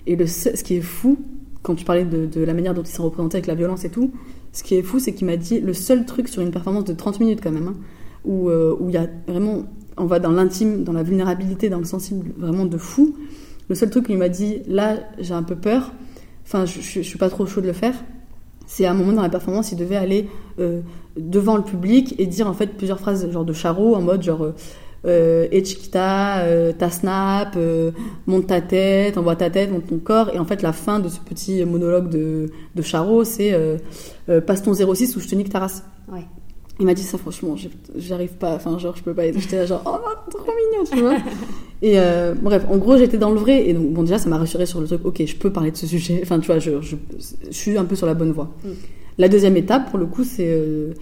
[0.06, 1.18] Et le, ce qui est fou,
[1.62, 3.90] quand tu parlais de, de la manière dont il s'est représenté avec la violence et
[3.90, 4.10] tout,
[4.52, 6.92] ce qui est fou, c'est qu'il m'a dit le seul truc sur une performance de
[6.92, 7.76] 30 minutes quand même, hein,
[8.24, 9.64] où euh, où il y a vraiment,
[9.96, 13.16] on va dans l'intime, dans la vulnérabilité, dans le sensible, vraiment de fou.
[13.68, 15.92] Le seul truc qu'il m'a dit, là, j'ai un peu peur,
[16.44, 17.94] enfin, je, je, suis pas trop chaud de le faire.
[18.66, 20.80] C'est à un moment dans la performance, il devait aller euh,
[21.16, 24.52] devant le public et dire en fait plusieurs phrases genre de Charo en mode genre
[25.06, 27.90] euh, Chiquita, euh, ta snap, euh,
[28.26, 30.30] monte ta tête, envoie ta tête, monte ton corps.
[30.34, 32.82] Et en fait, la fin de ce petit monologue de, de
[33.24, 33.80] c'est
[34.46, 35.84] passe ton 06 ou je te nique ta race.
[36.80, 37.54] Il m'a dit ça, franchement,
[37.96, 39.30] j'arrive pas, enfin, genre, je peux pas.
[39.30, 41.16] J'étais là, genre, oh, trop mignon, tu vois.
[41.82, 43.68] Et euh, bref, en gros, j'étais dans le vrai.
[43.68, 45.76] Et donc, bon, déjà, ça m'a rassuré sur le truc, ok, je peux parler de
[45.76, 46.20] ce sujet.
[46.22, 46.96] Enfin, tu vois, je, je,
[47.48, 48.50] je suis un peu sur la bonne voie.
[48.64, 48.68] Mm.
[49.18, 50.92] La deuxième étape, pour le coup, c'est euh,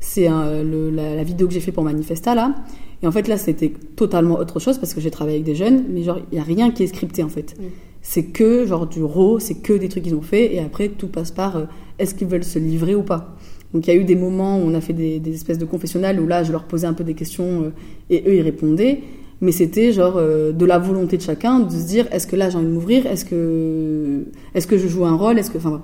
[0.00, 2.54] c'est le- la, la vidéo que j'ai fait pour Manifesta, là.
[3.02, 5.84] Et en fait, là, c'était totalement autre chose parce que j'ai travaillé avec des jeunes,
[5.88, 7.54] mais genre, il n'y a rien qui est scripté, en fait.
[7.58, 7.62] Mm.
[8.02, 10.54] C'est que, genre, du raw, c'est que des trucs qu'ils ont fait.
[10.54, 11.64] Et après, tout passe par euh,
[11.98, 13.36] est-ce qu'ils veulent se livrer ou pas.
[13.74, 15.64] Donc il y a eu des moments où on a fait des, des espèces de
[15.66, 17.70] confessionnals où là je leur posais un peu des questions euh,
[18.10, 19.00] et eux ils répondaient.
[19.40, 22.50] Mais c'était genre euh, de la volonté de chacun de se dire est-ce que là
[22.50, 23.06] j'ai envie de m'ouvrir?
[23.06, 25.38] Est-ce que, est que je joue un rôle?
[25.38, 25.82] Est-ce que, enfin.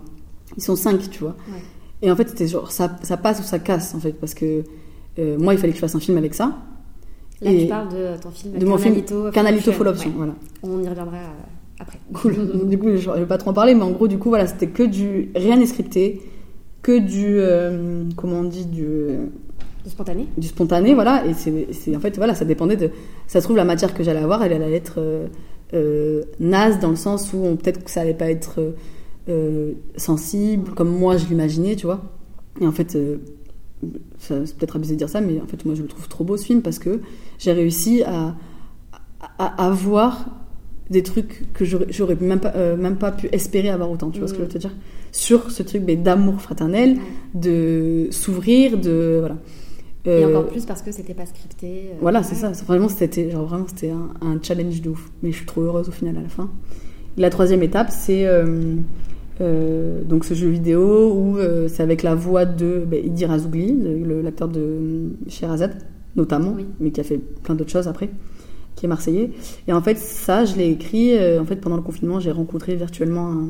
[0.56, 1.36] Ils sont cinq, tu vois.
[1.48, 1.58] Ouais.
[2.02, 4.62] Et en fait c'était genre ça, ça passe ou ça casse en fait parce que
[5.18, 6.56] euh, moi il fallait que je fasse un film avec ça.
[7.40, 8.96] Là, Et- tu parles de ton film de mon film
[9.32, 10.12] Carnalito Full Option.
[10.16, 10.34] Voilà.
[10.62, 11.18] On y reviendra
[11.78, 11.98] après.
[12.12, 12.34] Cool.
[12.68, 14.46] Du coup, je je vais pas trop en parler, mais en gros, du coup, voilà,
[14.46, 15.30] c'était que du.
[15.34, 16.20] Rien n'est scripté,
[16.84, 17.34] que du.
[17.38, 18.86] euh, comment on dit Du,
[19.82, 21.24] Du spontané du spontané, voilà.
[21.26, 22.90] Et c'est en fait, voilà, ça dépendait de.
[23.26, 25.26] Ça se trouve, la matière que j'allais avoir, elle allait être euh,
[25.72, 28.74] euh, naze dans le sens où peut-être que ça allait pas être
[29.28, 32.02] euh, sensible, comme moi je l'imaginais, tu vois.
[32.60, 32.96] Et en fait.
[34.18, 36.36] c'est peut-être abusé de dire ça, mais en fait, moi, je le trouve trop beau
[36.36, 37.00] ce film parce que
[37.38, 38.34] j'ai réussi à,
[39.38, 40.26] à, à voir
[40.90, 44.28] des trucs que j'aurais même pas, euh, même pas pu espérer avoir autant, tu vois
[44.28, 44.74] ce que je veux te dire
[45.16, 46.96] Sur ce truc d'amour fraternel,
[47.34, 49.18] de s'ouvrir, de.
[49.20, 49.36] Voilà.
[50.06, 51.66] Et Euh, encore plus parce que c'était pas scripté.
[51.92, 52.52] euh, Voilà, c'est ouais.
[52.54, 52.64] ça.
[52.66, 55.10] Vraiment, c'était genre, vraiment, c'était un, un challenge de ouf.
[55.22, 56.50] Mais je suis trop heureuse au final à la fin.
[57.16, 58.24] La troisième étape, c'est
[59.40, 61.36] euh, donc ce jeu vidéo où
[61.68, 65.76] c'est avec la voix de ben, Idi Razougli, le- le- l'acteur de Sherazade,
[66.16, 66.66] notamment, Oui.
[66.80, 68.10] mais qui a fait plein d'autres choses après,
[68.76, 69.30] qui est marseillais.
[69.68, 71.12] Et en fait, ça, je l'ai écrit.
[71.38, 73.48] en fait, pendant le confinement, j'ai rencontré virtuellement un,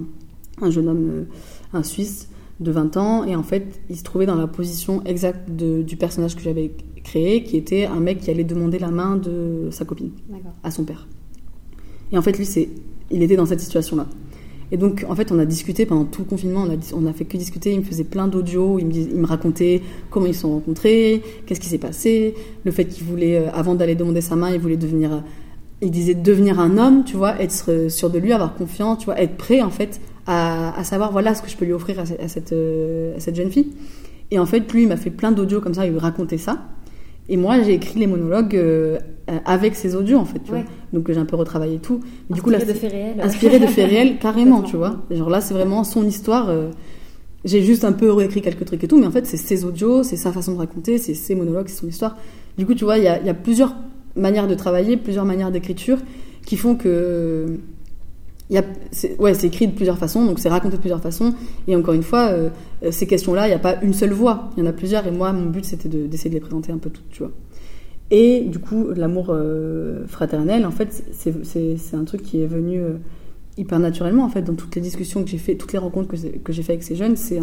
[0.61, 1.25] un jeune homme, euh,
[1.73, 2.29] un Suisse
[2.61, 5.97] de 20 ans, et en fait, il se trouvait dans la position exacte de- du
[5.97, 6.71] personnage que j'avais
[7.03, 10.11] créé, qui était un mec qui allait demander la main de sa copine
[10.63, 11.07] à son père.
[12.13, 12.69] Et en fait, lui, c'est,
[13.11, 14.07] il était dans cette situation-là.
[14.73, 17.07] Et donc, en fait, on a discuté pendant tout le confinement, on a, dis- on
[17.07, 17.73] a fait que discuter.
[17.73, 21.61] Il me faisait plein d'audios, il il me racontait comment ils se sont rencontrés, qu'est-ce
[21.61, 24.77] qui s'est passé, le fait qu'il voulait, euh, avant d'aller demander sa main, il voulait
[24.79, 25.19] devenir, euh,
[25.83, 29.21] il disait devenir un homme, tu vois, être sûr de lui, avoir confiance, tu vois,
[29.21, 32.07] être prêt, en fait, à, à savoir, voilà ce que je peux lui offrir à,
[32.07, 33.73] ce- à cette, euh, à cette jeune fille.
[34.31, 36.63] Et en fait, lui, il m'a fait plein d'audios comme ça, il me racontait ça.
[37.29, 38.99] Et moi, j'ai écrit les monologues euh,
[39.47, 40.63] avec ces audios, en fait, tu Ouais.
[40.63, 40.71] vois.
[40.93, 42.01] Donc, j'ai un peu retravaillé tout.
[42.29, 43.21] Mais du coup, Inspiré là, de faits réels.
[43.23, 46.69] inspiré de faits réels carrément tu vois genre là c'est vraiment son histoire euh,
[47.45, 50.03] j'ai juste un peu réécrit quelques trucs et tout mais en fait c'est ses audios
[50.03, 52.17] c'est sa façon de raconter c'est ses monologues c'est son histoire
[52.59, 53.75] du coup tu vois il y a, il y a plusieurs
[54.17, 55.99] manières de travailler plusieurs manières d'écriture
[56.47, 57.59] qui font que
[58.91, 61.35] c'est, ouais, c'est écrit de plusieurs façons, donc c'est raconté de plusieurs façons.
[61.67, 62.51] Et encore une fois, euh,
[62.91, 65.07] ces questions-là, il n'y a pas une seule voix, il y en a plusieurs.
[65.07, 67.33] Et moi, mon but, c'était de- d'essayer de les présenter un peu toutes, tu vois.
[68.11, 72.93] Et du coup, l'amour euh, fraternel, en fait, c'est- un truc qui est venu euh,
[73.57, 76.17] hyper naturellement, en fait, dans toutes les discussions que j'ai fait, toutes les rencontres que,
[76.53, 77.41] j'ai- fait avec ces jeunes, c'est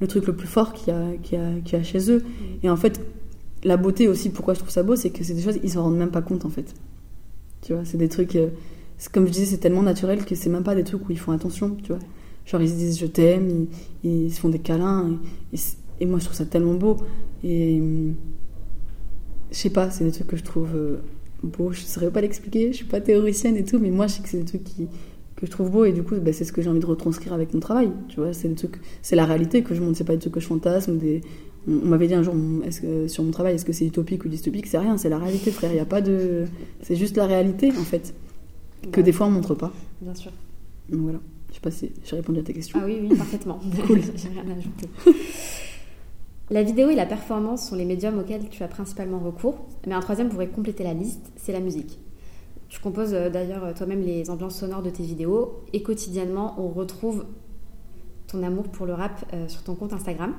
[0.00, 1.36] le truc le plus fort qu'il y,
[1.76, 2.22] a- chez eux.
[2.64, 3.00] Et en fait,
[3.62, 5.84] la beauté aussi, pourquoi je trouve ça beau, c'est que c'est des choses, ils s'en
[5.84, 6.74] rendent même pas compte, en fait.
[7.62, 8.36] Tu vois, c'est des trucs,
[9.12, 11.32] comme je disais, c'est tellement naturel que c'est même pas des trucs où ils font
[11.32, 11.98] attention, tu vois.
[12.46, 13.66] Genre, ils se disent je t'aime,
[14.02, 15.18] ils, se font des câlins,
[16.00, 16.96] et, moi, je trouve ça tellement beau.
[17.42, 17.80] Et
[19.50, 20.96] je sais pas, c'est des trucs que je trouve euh,
[21.42, 21.72] beaux.
[21.72, 24.28] Je saurais pas l'expliquer, je suis pas théoricienne et tout, mais moi, je sais que
[24.28, 24.88] c'est des trucs qui,
[25.36, 27.32] que je trouve beaux, et du coup, bah, c'est ce que j'ai envie de retranscrire
[27.32, 27.90] avec mon travail.
[28.08, 30.34] Tu vois, c'est des trucs, c'est la réalité que je montre, c'est pas des trucs
[30.34, 30.98] que je fantasme.
[31.66, 32.34] On m'avait dit un jour
[33.06, 34.66] sur mon travail, est-ce que c'est utopique ou dystopique?
[34.66, 35.72] C'est rien, c'est la réalité, frère.
[35.72, 36.44] Il y a pas de.
[36.82, 38.14] C'est juste la réalité, en fait,
[38.90, 39.72] que des fois on montre pas.
[40.00, 40.32] Bien sûr.
[40.88, 41.20] Donc voilà.
[41.48, 42.80] Je sais pas si j'ai répondu à ta question.
[42.82, 43.60] Ah oui, oui, parfaitement.
[43.86, 44.00] Cool.
[44.16, 44.88] J'ai rien à ajouter.
[46.50, 50.00] La vidéo et la performance sont les médiums auxquels tu as principalement recours, mais un
[50.00, 51.98] troisième pourrait compléter la liste, c'est la musique.
[52.68, 57.24] Tu composes euh, d'ailleurs toi-même les ambiances sonores de tes vidéos et quotidiennement on retrouve
[58.26, 60.34] ton amour pour le rap euh, sur ton compte Instagram.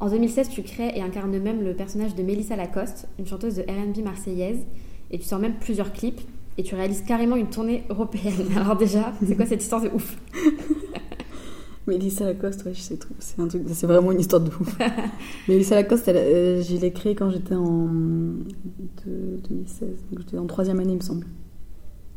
[0.00, 3.62] En 2016, tu crées et incarnes même le personnage de Mélissa Lacoste, une chanteuse de
[3.62, 4.66] RB marseillaise,
[5.10, 6.20] et tu sors même plusieurs clips
[6.58, 8.46] et tu réalises carrément une tournée européenne.
[8.56, 10.16] Alors déjà, c'est quoi cette histoire de ouf
[11.86, 13.14] Mais Lisa Lacoste, ouais, je sais trop.
[13.18, 14.78] C'est un truc, c'est vraiment une histoire de ouf.
[15.48, 19.88] Mais Lisa Lacoste, elle, euh, je l'ai créée quand j'étais en de- 2016.
[20.10, 21.26] Donc j'étais en troisième année, il me semble.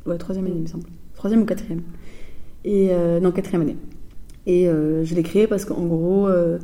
[0.06, 0.86] Ouais, troisième année, il me semble.
[1.16, 1.82] Troisième ou quatrième.
[2.64, 3.76] Et euh, non, quatrième année.
[4.46, 6.60] Et euh, je l'ai créée parce qu'en gros, euh,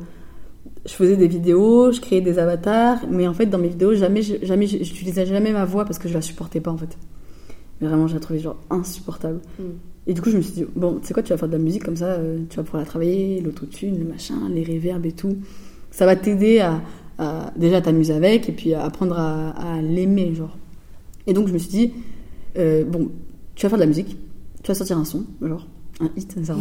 [0.86, 4.22] je faisais des vidéos, je créais des avatars, mais en fait, dans mes vidéos, jamais,
[4.22, 6.96] jamais, j'utilisais jamais ma voix parce que je la supportais pas en fait.
[7.80, 9.40] Mais vraiment, je la trouvais genre insupportable.
[9.58, 9.62] Mm.
[10.06, 11.54] Et du coup, je me suis dit, bon, tu sais quoi, tu vas faire de
[11.56, 15.06] la musique comme ça, euh, tu vas pouvoir la travailler, l'autotune, le machin, les reverbs
[15.06, 15.36] et tout.
[15.90, 16.82] Ça va t'aider à,
[17.18, 20.56] à- déjà à t'amuser avec et puis à apprendre à, à l'aimer, genre.
[21.26, 21.92] Et donc, je me suis dit,
[22.58, 23.10] euh, bon,
[23.54, 24.16] tu vas faire de la musique,
[24.62, 25.66] tu vas sortir un son, genre,
[26.00, 26.60] un hit, ça va.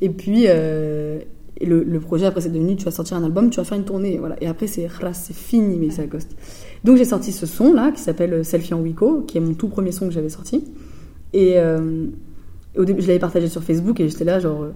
[0.00, 1.18] Et puis, euh,
[1.58, 3.78] et le, le projet après, c'est devenu, tu vas sortir un album, tu vas faire
[3.78, 4.36] une tournée, voilà.
[4.42, 6.36] Et après, c'est c'est fini, mais ça Coste.
[6.84, 9.92] Donc, j'ai sorti ce son-là, qui s'appelle Selfie en Wiko, qui est mon tout premier
[9.92, 10.64] son que j'avais sorti.
[11.32, 12.06] Et euh,
[12.76, 14.70] au début, je l'avais partagé sur Facebook et j'étais là, genre, euh,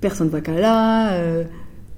[0.00, 1.14] personne va qu'à là.
[1.14, 1.44] euh,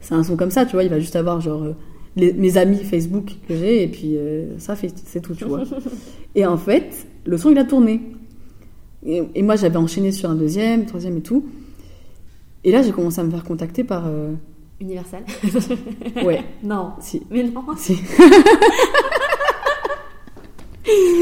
[0.00, 1.72] c'est un son comme ça, tu vois, il va juste avoir, genre, euh,
[2.16, 5.62] les- mes amis Facebook que j'ai et puis euh, ça c'est tout, tu vois.
[6.34, 8.00] et en fait, le son, il a tourné.
[9.04, 11.44] Et, et moi, j'avais enchaîné sur un deuxième, troisième et tout.
[12.64, 14.04] Et là, j'ai commencé à me faire contacter par.
[14.06, 14.32] euh,
[14.80, 15.22] Universal
[16.24, 16.90] ouais, Non.
[17.00, 17.22] si.
[17.30, 17.62] Mais non.
[17.76, 17.96] si.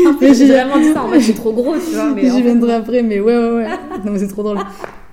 [0.08, 2.10] En fait, j'ai- vraiment dit ça en mode c'est trop gros, tu vois.
[2.14, 3.68] Mais J'y fait, viendrai après, mais ouais, ouais, ouais.
[4.04, 4.58] Non, mais c'est trop drôle.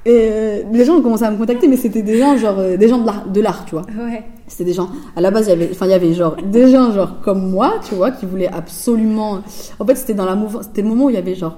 [0.06, 2.78] Et euh, les gens ont commencé à me contacter, mais c'était des gens, genre, euh,
[2.78, 3.84] des gens de l'art, de l'art, tu vois.
[4.00, 4.24] Ouais.
[4.48, 4.88] C'était des gens.
[5.18, 7.50] À la base, il y avait, enfin, il y avait genre des gens genre comme
[7.52, 9.40] moi, tu vois, qui voulaient absolument.
[9.80, 10.63] En fait, c'était dans la mouvance.
[10.66, 11.58] C'était le moment où il y avait genre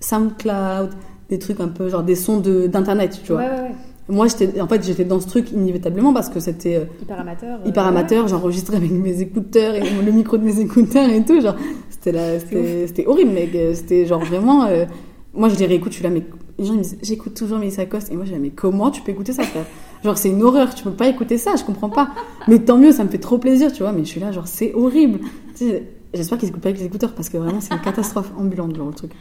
[0.00, 0.90] SoundCloud,
[1.28, 3.42] des trucs un peu genre des sons de d'internet, tu vois.
[3.42, 3.74] Ouais, ouais, ouais.
[4.10, 7.58] Moi, j'étais, en fait, j'étais dans ce truc inévitablement parce que c'était euh, Hyper amateur.
[7.64, 8.28] euh, hyper amateur.
[8.28, 11.40] J'enregistrais avec mes écouteurs et le micro de mes écouteurs et tout.
[11.40, 11.56] Genre,
[11.88, 13.50] c'était la, c'était, horrible, mec.
[13.74, 14.64] C'était genre vraiment.
[14.66, 14.84] euh,
[15.32, 15.92] moi, je les réécoute.
[15.92, 16.24] Je suis là, mais
[16.58, 18.90] les gens ils me disent, j'écoute toujours Mélissa Coste et moi, je là, mais comment
[18.90, 19.64] tu peux écouter ça, frère?
[20.04, 20.74] Genre, c'est une horreur.
[20.74, 21.52] Tu peux pas écouter ça.
[21.56, 22.10] Je comprends pas.
[22.48, 23.92] Mais tant mieux, ça me fait trop plaisir, tu vois.
[23.92, 25.20] Mais je suis là, genre, c'est horrible.
[25.56, 28.32] Tu sais, J'espère qu'ils écoutent pas avec les écouteurs parce que vraiment, c'est une catastrophe
[28.36, 29.12] ambulante, genre, le truc.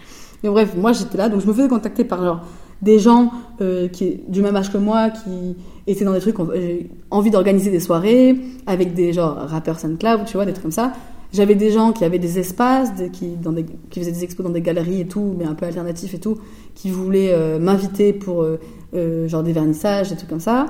[0.41, 2.41] Mais bref, moi, j'étais là, donc je me faisais contacter par genre
[2.81, 5.55] des gens euh, qui du même âge que moi qui
[5.87, 8.35] étaient dans des trucs j'ai envie d'organiser des soirées
[8.67, 10.93] avec des genre rappeurs SoundCloud tu vois des trucs comme ça.
[11.31, 14.51] J'avais des gens qui avaient des espaces qui dans des qui faisaient des expos dans
[14.51, 16.37] des galeries et tout mais un peu alternatifs et tout
[16.73, 18.59] qui voulaient euh, m'inviter pour euh,
[18.95, 20.67] euh, genre des vernissages des trucs comme ça.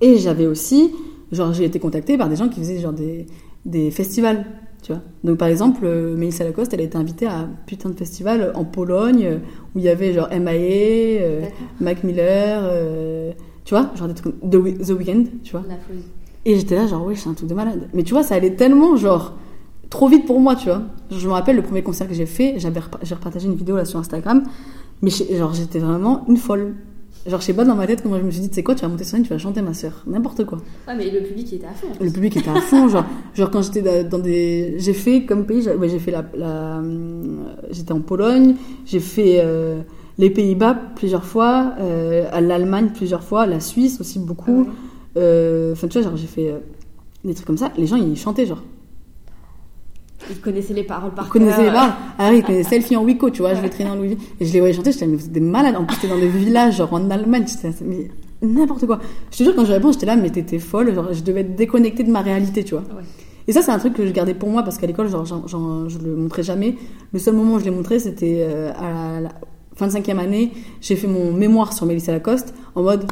[0.00, 0.92] Et j'avais aussi
[1.32, 3.26] genre j'ai été contactée par des gens qui faisaient genre des
[3.64, 4.46] des festivals
[4.82, 7.90] tu vois donc par exemple euh, Mélissa Lacoste elle a été invitée à un putain
[7.90, 9.36] de festival en Pologne euh,
[9.74, 10.50] où il y avait genre MIA
[11.22, 11.56] euh, D'accord.
[11.80, 13.32] Mac Miller, euh,
[13.64, 15.62] tu vois, genre des trucs comme The, Wee- The Weeknd, tu vois.
[15.68, 16.02] La folie.
[16.46, 17.88] Et j'étais là, genre, ouais, c'est un truc de malade.
[17.92, 19.36] Mais tu vois, ça allait tellement, genre,
[19.90, 20.82] trop vite pour moi, tu vois.
[21.10, 23.84] Je me rappelle le premier concert que j'ai fait, j'avais j'ai repartagé une vidéo là
[23.84, 24.42] sur Instagram,
[25.02, 26.74] mais genre, j'étais vraiment une folle.
[27.26, 28.74] Genre, je sais pas dans ma tête comment je me suis dit, tu sais quoi,
[28.74, 30.58] tu vas monter sur scène, tu vas chanter ma sœur, n'importe quoi.
[30.88, 31.88] Ouais, mais le public était à fond.
[32.00, 33.04] Le public était à fond, genre,
[33.34, 36.78] genre quand j'étais da- dans des, j'ai fait comme pays, j'ai ouais, fait la, la
[36.78, 38.54] hum, j'étais en Pologne,
[38.86, 39.80] j'ai fait euh,
[40.16, 44.64] les Pays-Bas plusieurs fois, euh, l'Allemagne plusieurs fois, la Suisse aussi beaucoup.
[44.66, 45.22] Ah ouais.
[45.22, 46.58] Euh, Enfin, tu vois, genre j'ai fait euh,
[47.24, 47.70] des trucs comme ça.
[47.76, 48.62] Les gens ils chantaient genre,
[50.30, 51.64] Ils connaissaient les paroles par connaissaient cœur.
[51.66, 51.92] les paroles.
[52.18, 53.54] Ah oui, ils connaissaient Selfie en Wico, tu vois.
[53.54, 54.92] Je vais traîner en Louis et je les voyais chanter.
[54.92, 55.76] J'étais mais vous êtes des malades.
[55.76, 57.44] En plus, c'était dans des villages genre en Allemagne.
[57.46, 58.10] J'étais mais
[58.42, 59.00] n'importe quoi.
[59.32, 60.94] Je te jure quand je réponds, j'étais là, mais t'étais folle.
[60.94, 62.84] Genre, je devais être déconnectée de ma réalité, tu vois.
[62.84, 63.02] Ouais.
[63.48, 65.88] Et ça, c'est un truc que je gardais pour moi parce qu'à l'école, genre, j'en-
[65.88, 66.76] je le montrais jamais.
[67.12, 69.28] Le seul moment où je l'ai montré, c'était euh, à la, la
[69.74, 70.52] fin de cinquième année.
[70.80, 73.04] J'ai fait mon mémoire sur Mélissa Lacoste en mode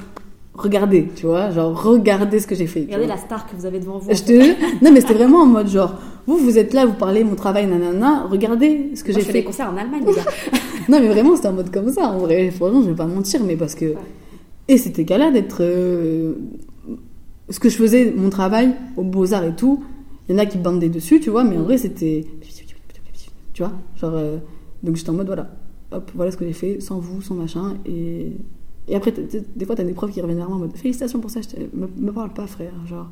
[0.59, 2.81] regardez, tu vois, genre regardez ce que j'ai fait.
[2.83, 4.11] Regardez la star que vous avez devant vous.
[4.13, 4.85] Je te.
[4.85, 5.95] Non, mais c'était vraiment en mode genre,
[6.27, 9.33] vous, vous êtes là, vous parlez mon travail, nanana, regardez ce que j'ai je fais
[9.33, 9.45] des fait.
[9.45, 10.23] concerts en Allemagne, les gars.
[10.89, 12.09] Non, mais vraiment, c'était en mode comme ça.
[12.09, 13.95] En vrai, franchement, je vais pas mentir, mais parce que.
[14.69, 15.59] Et c'était galère d'être.
[15.61, 16.33] euh,
[17.51, 19.83] Ce que je faisais, mon travail, aux Beaux-Arts et tout,
[20.29, 22.25] il y en a qui bandaient dessus, tu vois, mais en vrai, c'était.
[23.53, 24.15] Tu vois Genre.
[24.15, 24.39] euh,
[24.83, 25.51] Donc j'étais en mode, voilà,
[25.93, 27.75] hop, voilà ce que j'ai fait, sans vous, sans machin.
[27.87, 28.33] Et,
[28.89, 31.31] et après, des fois, t'as des profs qui reviennent vers moi en mode, félicitations pour
[31.31, 32.73] ça, je me, me parle pas, frère.
[32.87, 33.09] Genre.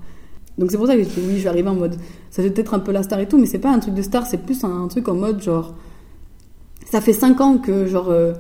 [0.58, 1.96] Donc c'est pour ça que je dis, oui, je vais arriver en mode.
[2.30, 4.02] Ça fait peut-être un peu la star et tout, mais c'est pas un truc de
[4.02, 5.74] star, c'est plus un, truc en mode, genre.
[6.86, 8.10] Ça fait 5 ans que, genre.
[8.10, 8.32] euh,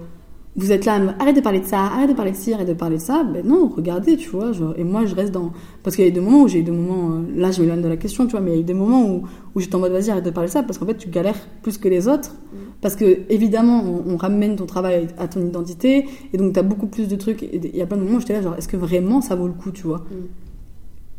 [0.58, 2.72] vous êtes là, arrête de parler de ça, arrête de parler de ci, arrête de
[2.72, 3.24] parler de ça.
[3.24, 4.52] Ben non, regardez, tu vois.
[4.52, 5.52] Genre, et moi, je reste dans.
[5.82, 7.10] Parce qu'il y a eu des moments où j'ai eu des moments.
[7.16, 8.72] euh, Là, je m'éloigne de la question, tu vois, mais il y a eu des
[8.74, 9.22] moments où,
[9.54, 11.36] où j'étais en mode, vas-y, arrête de parler de ça, parce qu'en fait, tu galères
[11.62, 12.34] plus que les autres.
[12.80, 16.62] Parce que, évidemment, on, on ramène ton travail à ton identité, et donc, tu as
[16.62, 17.42] beaucoup plus de trucs.
[17.42, 19.34] Et il y a plein de moments où j'étais là, genre, est-ce que vraiment ça
[19.34, 20.04] vaut le coup, tu vois?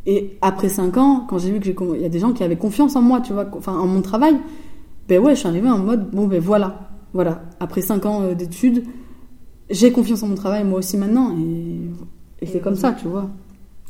[0.06, 1.74] Et après 5 ans, quand j'ai vu que j'ai.
[1.74, 3.86] comm- Il y a des gens qui avaient confiance en moi, tu vois, enfin, en
[3.86, 4.36] mon travail,
[5.08, 6.90] ben ouais, je suis arrivée en mode, bon, ben voilà.
[7.14, 7.42] Voilà.
[7.60, 8.84] Après 5 ans euh, d'études,
[9.70, 13.28] j'ai confiance en mon travail, moi aussi maintenant, et, et c'est comme ça, tu vois.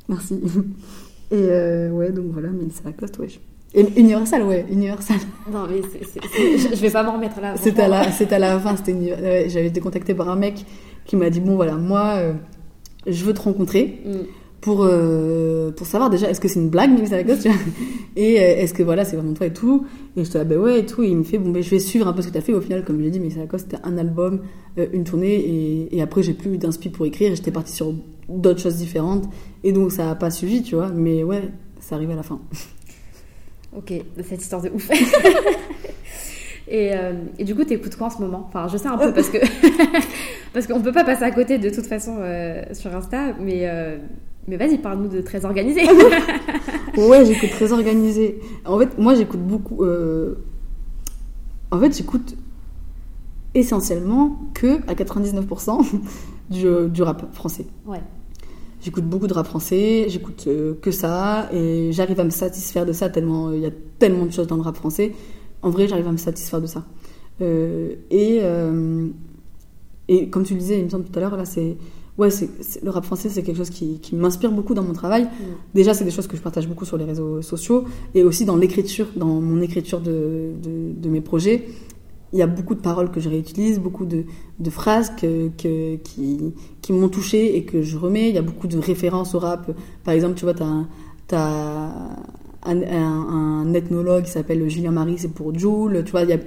[0.08, 0.40] Merci.
[1.30, 3.28] Et euh, ouais, donc voilà, mais c'est la coste, ouais.
[3.74, 5.18] Et Universal, ouais, Universal.
[5.52, 7.54] Non, mais c'est- c'est- je- je vais pas m'en remettre là.
[7.58, 7.84] C'était à,
[8.36, 10.64] à la fin, c'était une- ouais, j'avais été contactée par un mec
[11.04, 12.32] qui m'a dit, bon voilà, moi, euh,
[13.06, 14.10] je veux te rencontrer Mm.
[14.60, 17.18] Pour, euh, pour savoir déjà, est-ce que c'est une blague, tu vois
[18.16, 20.44] Et euh, est-ce que voilà, c'est vraiment toi et tout Et je te dis, ah
[20.44, 21.02] ben ouais et tout.
[21.02, 22.42] Et il me fait, bon ben je vais suivre un peu ce que tu as
[22.42, 22.54] fait.
[22.54, 24.40] Au final, comme je l'ai dit, Mélissa Lacoste, c'était un album,
[24.78, 25.34] euh, une tournée.
[25.34, 27.34] Et, et après, j'ai plus eu d'inspi pour écrire.
[27.34, 27.94] J'étais partie sur
[28.28, 29.24] d'autres choses différentes.
[29.62, 30.88] Et donc, ça a pas suivi, tu vois.
[30.88, 31.42] Mais ouais,
[31.78, 32.40] ça arrive à la fin.
[33.76, 33.92] Ok,
[34.26, 34.88] cette histoire de ouf.
[36.68, 36.92] et,
[37.38, 38.46] et du coup, t'écoutes quoi en ce moment?
[38.48, 39.36] Enfin, je sais un peu parce que
[40.54, 42.16] parce qu'on peut pas passer à côté de toute façon
[42.72, 43.68] sur Insta, mais
[44.48, 45.82] mais vas-y, parle-nous de très organisé.
[46.96, 48.40] Ouais, j'écoute très organisé.
[48.64, 49.84] En fait, moi, j'écoute beaucoup.
[49.84, 50.34] euh,
[51.70, 52.34] En fait, j'écoute
[53.54, 55.86] essentiellement que à 99%
[56.50, 57.66] du, du rap français.
[57.86, 58.00] ouais.
[58.80, 62.92] J'écoute beaucoup de rap français, j'écoute euh, que ça, et j'arrive à me satisfaire de
[62.92, 65.12] ça tellement euh, il y a tellement de choses dans le rap français.
[65.62, 66.84] En vrai, j'arrive à me satisfaire de ça.
[67.40, 69.08] Euh, et, euh,
[70.06, 71.76] et comme tu le disais, il me semble tout à l'heure, là, c'est.
[72.18, 75.28] Ouais, c'est- le rap français, c'est quelque chose qui, qui m'inspire beaucoup dans mon travail.
[75.74, 78.56] Déjà, c'est des choses que je partage beaucoup sur les réseaux sociaux, et aussi dans
[78.56, 81.66] l'écriture, dans mon écriture de, de, de mes projets.
[82.32, 84.24] Il y a beaucoup de paroles que je réutilise, beaucoup de,
[84.58, 86.52] de phrases que, que- qui,
[86.82, 88.28] qui m'ont touché et que je remets.
[88.28, 89.70] Il y a beaucoup de références au rap.
[90.04, 90.84] Par exemple, tu vois, tu as,
[92.64, 93.28] un, un-
[93.64, 96.02] un ethnologue qui s'appelle Julien Marie, c'est pour Joule.
[96.04, 96.38] Tu vois, il y a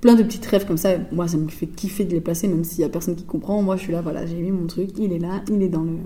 [0.00, 0.92] plein de petites rêves comme ça.
[1.12, 3.62] Moi, ça me fait kiffer de les placer, même s'il y a personne qui comprend.
[3.62, 5.82] Moi, je suis là, voilà, j'ai mis mon truc, il est là, il est dans
[5.82, 5.96] le.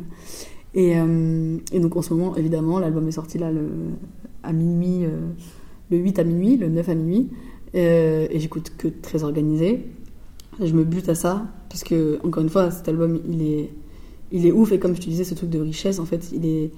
[0.74, 3.68] Et, euh, donc, en ce moment, évidemment, l'album est sorti là le,
[4.42, 5.20] à minuit, euh,
[5.90, 7.30] le 8 à minuit, le 9 à minuit.
[7.74, 9.86] Euh, et j'écoute que très organisé.
[10.60, 13.70] Je me bute à ça, parce que, encore une fois, cet album, il est,
[14.30, 14.72] il est ouf.
[14.72, 16.70] Et comme je te disais, ce truc de richesse, en fait, il est.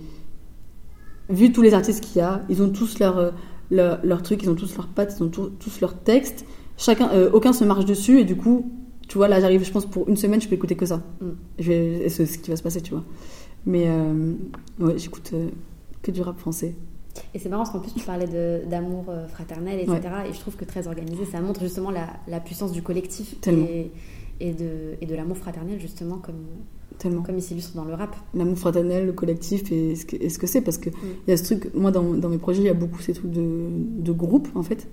[1.28, 3.30] Vu tous les artistes qu'il y a, ils ont tous leur, euh,
[3.70, 6.44] leur, truc, ils ont tous leurs pattes, ils ont tous leurs textes.
[6.76, 8.70] Chacun, euh, aucun se marche dessus, et du coup,
[9.08, 11.02] tu vois, là, j'arrive, je pense, pour une semaine, je peux écouter que ça.
[11.20, 11.26] Mm.
[11.58, 13.04] Je vais, et c'est ce qui va se passer, tu vois.
[13.64, 14.32] Mais, euh,
[14.80, 15.48] ouais, j'écoute euh,
[16.02, 16.74] que du rap français.
[17.34, 20.00] Et c'est marrant parce qu'en plus tu parlais de- d'amour euh, fraternel, etc.
[20.28, 23.64] Et je trouve que très organisé, ça montre justement la, la puissance du collectif Tellement.
[23.64, 23.90] et,
[24.38, 26.44] et de, et de l'amour fraternel justement comme,
[26.98, 27.22] Tellement.
[27.22, 28.14] comme il s'illustre dans le rap.
[28.34, 30.60] l'amour fraternel, le collectif et ce que, et ce que c'est.
[30.60, 30.90] Parce que
[31.26, 33.14] il y a ce truc, moi dans, dans mes projets, il y a beaucoup ces
[33.14, 34.86] trucs de, de groupe en fait.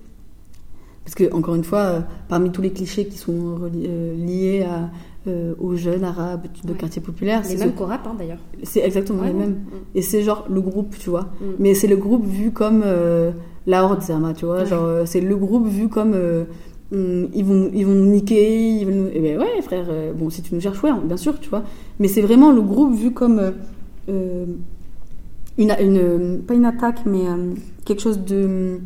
[1.06, 4.90] Parce que, encore une fois, euh, parmi tous les clichés qui sont euh, liés à,
[5.28, 6.78] euh, aux jeunes arabes de Ouais.
[6.78, 8.38] quartier populaire, Les c'est mêmes ce- qu'au rap hein, d'ailleurs.
[8.64, 9.50] c'est exactement Ouais, les mêmes.
[9.52, 9.96] Mm.
[9.96, 11.30] Et c'est genre le groupe, tu vois.
[11.42, 11.46] Mm.
[11.60, 13.32] Mais c'est le groupe vu comme euh,
[13.68, 14.64] la Horde Zerma, tu vois.
[14.64, 16.14] Genre, c'est le groupe vu comme.
[16.16, 16.46] euh,
[16.92, 19.10] ils, vont, ils vont nous niquer, ils vont nous...
[19.14, 19.86] Eh ben ouais, frère,
[20.16, 21.64] bon, si tu nous cherches, ouais, bien sûr, tu vois.
[22.00, 23.42] Mais c'est vraiment le groupe vu comme.
[24.08, 24.56] une,
[25.58, 27.24] une, pas une attaque, mais
[27.86, 28.80] quelque chose de.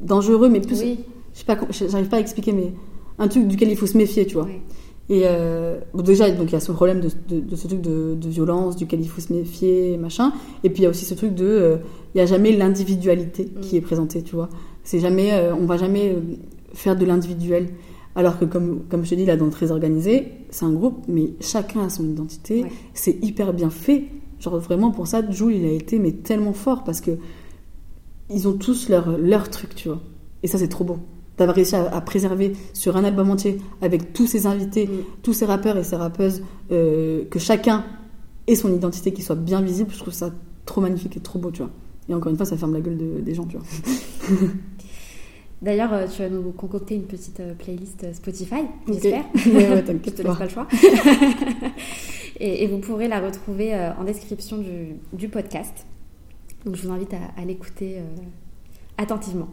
[0.00, 0.80] Dangereux, mais plus.
[0.80, 0.98] Oui,
[1.34, 2.72] Je sais pas, j'arrive pas à expliquer, mais
[3.18, 4.48] un truc duquel il faut se méfier, tu vois.
[5.08, 7.80] Et euh, bon, déjà, donc il y a ce problème de, de- de ce truc
[7.80, 10.32] de, de violence duquel il faut se méfier, machin.
[10.64, 11.76] Et puis il y a aussi ce truc de, euh,
[12.14, 13.78] il y a jamais l'individualité qui Mm.
[13.78, 14.48] est présentée, tu vois.
[14.84, 16.20] C'est jamais, euh, on va jamais euh,
[16.72, 17.68] faire de l'individuel.
[18.14, 21.02] Alors que comme, comme je te dis là dans le très organisé, c'est un groupe,
[21.08, 22.62] mais chacun a son identité.
[22.62, 22.68] Ouais.
[22.94, 24.04] C'est hyper bien fait.
[24.38, 27.12] Genre vraiment pour ça, Jules il a été mais tellement fort parce que
[28.30, 30.00] ils ont tous leur, leur truc, tu vois.
[30.42, 30.98] Et ça, c'est trop beau.
[31.38, 34.90] D'avoir réussi à, à préserver sur un album entier, avec tous ces invités, Mm.
[35.22, 37.84] tous ces rappeurs et ces rappeuses, euh, que chacun
[38.46, 40.30] ait son identité qui soit bien visible, je trouve ça
[40.66, 41.70] trop magnifique et trop beau, tu vois.
[42.08, 43.66] Et encore une fois, ça ferme la gueule de- des gens, tu vois.
[45.62, 48.94] D'ailleurs, euh, tu vas nous concocter une petite euh, playlist Spotify, Ok.
[48.94, 49.24] j'espère.
[49.46, 50.44] Ouais, ouais, Je te laisse pas.
[50.44, 50.66] le choix.
[52.40, 55.86] et, et vous pourrez la retrouver en description du, du podcast.
[56.64, 58.02] Donc je vous invite à, l'écouter euh,
[58.98, 59.48] attentivement.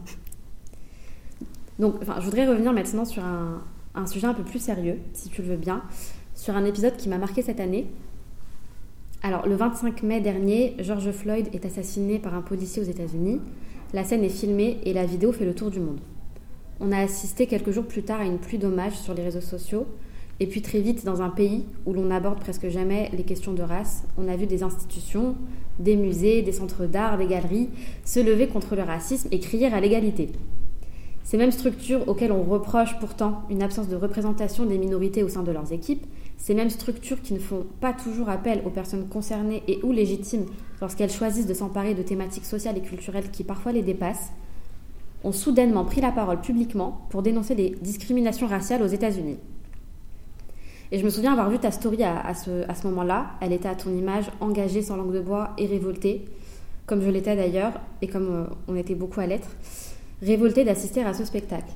[1.78, 3.62] Donc, enfin, je voudrais revenir maintenant sur un,
[3.94, 5.82] un sujet un peu plus sérieux, si tu le veux bien,
[6.34, 7.86] sur un épisode qui m'a marqué cette année.
[9.22, 13.40] Alors, le 25 mai dernier, George Floyd est assassiné par un policier aux États-Unis.
[13.92, 16.00] La scène est filmée et la vidéo fait le tour du monde.
[16.80, 19.86] On a assisté quelques jours plus tard à une pluie d'hommages sur les réseaux sociaux.
[20.42, 23.62] Et puis très vite, dans un pays où l'on n'aborde presque jamais les questions de
[23.62, 25.34] race, on a vu des institutions,
[25.78, 27.68] des musées, des centres d'art, des galeries
[28.06, 30.30] se lever contre le racisme et crier à l'égalité.
[31.24, 35.42] Ces mêmes structures auxquelles on reproche pourtant une absence de représentation des minorités au sein
[35.42, 36.06] de leurs équipes,
[36.38, 40.46] ces mêmes structures qui ne font pas toujours appel aux personnes concernées et ou légitimes
[40.80, 44.32] lorsqu'elles choisissent de s'emparer de thématiques sociales et culturelles qui parfois les dépassent,
[45.22, 49.36] ont soudainement pris la parole publiquement pour dénoncer les discriminations raciales aux États-Unis.
[50.92, 53.32] Et je me souviens avoir vu ta story à, à ce, à ce moment-là.
[53.40, 56.24] Elle était à ton image engagée sans langue de bois et révoltée,
[56.86, 59.48] comme je l'étais d'ailleurs, et comme euh, on était beaucoup à l'être,
[60.22, 61.72] révoltée d'assister à ce spectacle.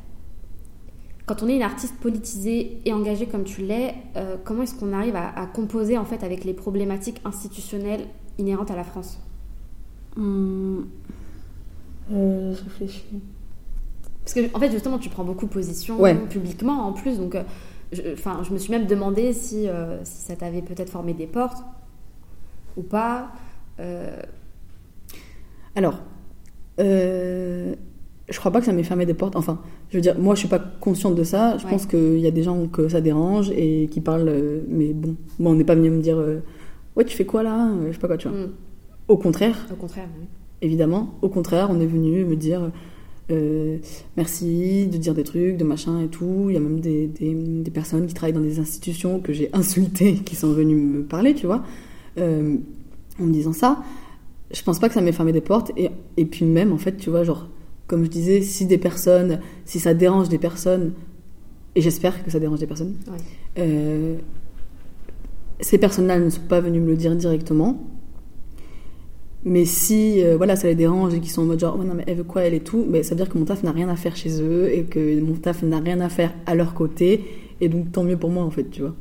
[1.27, 4.93] Quand on est une artiste politisée et engagée comme tu l'es, euh, comment est-ce qu'on
[4.93, 8.07] arrive à, à composer en fait avec les problématiques institutionnelles
[8.39, 9.19] inhérentes à la France?
[10.19, 10.87] Hum,
[12.13, 13.05] euh, je réfléchis.
[14.25, 16.15] Parce que, en fait, justement, tu prends beaucoup position Ouais.
[16.15, 17.19] publiquement en plus.
[17.19, 17.43] Donc, euh,
[18.13, 21.63] enfin, je me suis même demandé si, euh, si ça t'avait peut-être formé des portes
[22.77, 23.31] ou pas.
[23.81, 24.21] Euh,
[25.77, 26.01] Alors,
[26.81, 27.75] euh,
[28.29, 29.37] je crois pas que ça m'ait fermé des portes.
[29.37, 31.59] Enfin, je veux dire, moi, je suis pas consciente de ça.
[31.59, 31.71] Je Ouais.
[31.71, 34.29] pense qu'il y a des gens que ça dérange et qui parlent.
[34.29, 36.19] euh, mais bon, moi, on n'est pas venu me dire
[36.97, 37.71] Ouais, tu fais quoi là?
[37.87, 38.37] Je sais pas quoi, tu vois.
[38.39, 38.51] hmm,
[39.09, 40.09] Au contraire, au contraire.
[40.21, 40.27] oui.
[40.63, 42.71] évidemment, au contraire, on est venu me dire
[43.31, 43.79] euh,
[44.17, 46.47] merci, de dire des trucs, de machin et tout.
[46.49, 49.51] Il y a même des, des, des personnes qui travaillent dans des institutions que j'ai
[49.55, 51.65] insultées qui sont venues me parler, tu vois,
[52.19, 52.57] euh,
[53.21, 53.83] en me disant ça.
[54.53, 55.73] Je pense pas que ça m'ait fermé des portes.
[55.77, 57.49] Et, et puis même, en fait, tu vois, genre,
[57.87, 60.93] comme je disais, si des personnes, si ça dérange des personnes,
[61.75, 63.19] et j'espère que ça dérange des personnes, Ouais.
[63.59, 64.17] euh,
[65.61, 67.83] ces personnes-là ne sont pas venues me le dire directement.
[69.47, 71.95] Mais si euh, voilà, ça les dérange et qu'ils sont en mode genre, oh, non,
[71.95, 73.73] mais elle veut quoi, elle et tout, mais ça veut dire que mon taf n'a
[73.73, 76.73] rien à faire chez eux et que mon taf n'a rien à faire à leur
[76.75, 77.25] côté.
[77.61, 78.95] Et donc, tant mieux pour moi, en fait, tu vois.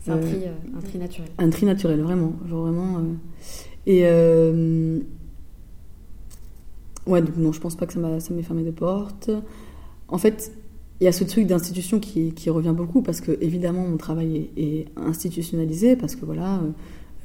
[0.00, 1.28] C'est un, Euh, tri, euh, un tri naturel.
[1.38, 2.32] Un tri naturel, vraiment.
[2.48, 3.00] Genre vraiment.
[3.86, 4.02] Et.
[7.06, 9.30] Ouais, donc non, je pense pas que ça m'a ça m'ait fermé des portes.
[10.08, 10.52] En fait,
[11.00, 14.50] il y a ce truc d'institution qui, qui revient beaucoup parce que, évidemment, mon travail
[14.56, 16.60] est, est institutionnalisé parce que voilà.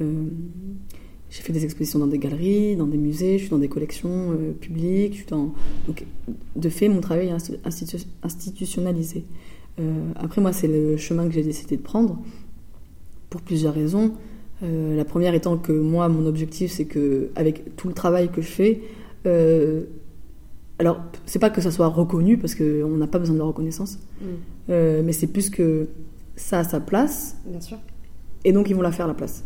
[0.01, 0.25] euh,
[1.33, 4.33] j'ai fait des expositions dans des galeries, dans des musées, je suis dans des collections
[4.33, 5.13] euh, publiques.
[5.13, 5.51] Je suis dans...
[5.87, 6.05] Donc,
[6.55, 9.23] de fait, mon travail est insti- institu- institutionnalisé.
[9.79, 12.19] Euh, après, moi, c'est le chemin que j'ai décidé de prendre
[13.31, 14.11] pour plusieurs raisons.
[14.61, 18.43] Euh, la première étant que moi, mon objectif, c'est que avec tout le travail que
[18.43, 18.81] je fais,
[20.77, 23.97] alors c'est pas que ça soit reconnu parce qu'on n'a pas besoin de la reconnaissance,
[24.69, 25.87] euh, mais c'est plus que
[26.35, 27.77] ça a sa place bien sûr.
[28.43, 29.43] et donc ils vont la faire la place.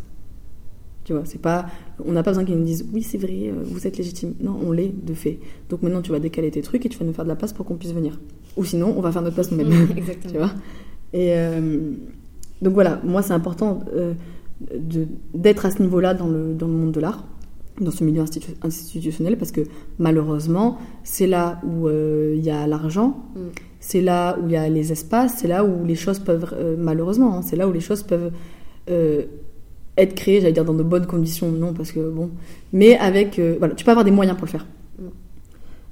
[1.07, 1.67] Tu vois, c'est pas,
[2.05, 4.33] on n'a pas besoin qu'ils nous disent oui c'est vrai, euh, vous êtes légitime.
[4.41, 5.39] Non, on l'est de fait.
[5.69, 7.53] Donc maintenant tu vas décaler tes trucs et tu vas nous faire de la place
[7.53, 8.19] pour qu'on puisse venir.
[8.57, 9.87] Ou sinon on va faire notre place nous-mêmes.
[9.97, 10.31] Exactement.
[10.33, 10.51] tu vois
[11.13, 11.91] et euh,
[12.61, 14.13] donc voilà moi c'est important euh,
[15.33, 17.25] d'être à ce niveau là dans le, dans le monde de l'art
[17.79, 19.61] dans ce milieu institu- institutionnel parce que
[19.99, 23.39] malheureusement c'est là où euh, il y a l'argent Mm.
[23.79, 27.37] c'est là où il y a les espaces c'est là où les choses peuvent malheureusement
[27.37, 28.31] hein, c'est là où les choses peuvent
[29.97, 32.29] être créées j'allais dire dans de bonnes conditions non parce que bon
[32.73, 34.65] mais avec euh, voilà tu peux avoir des moyens pour le faire
[34.99, 35.05] Mm.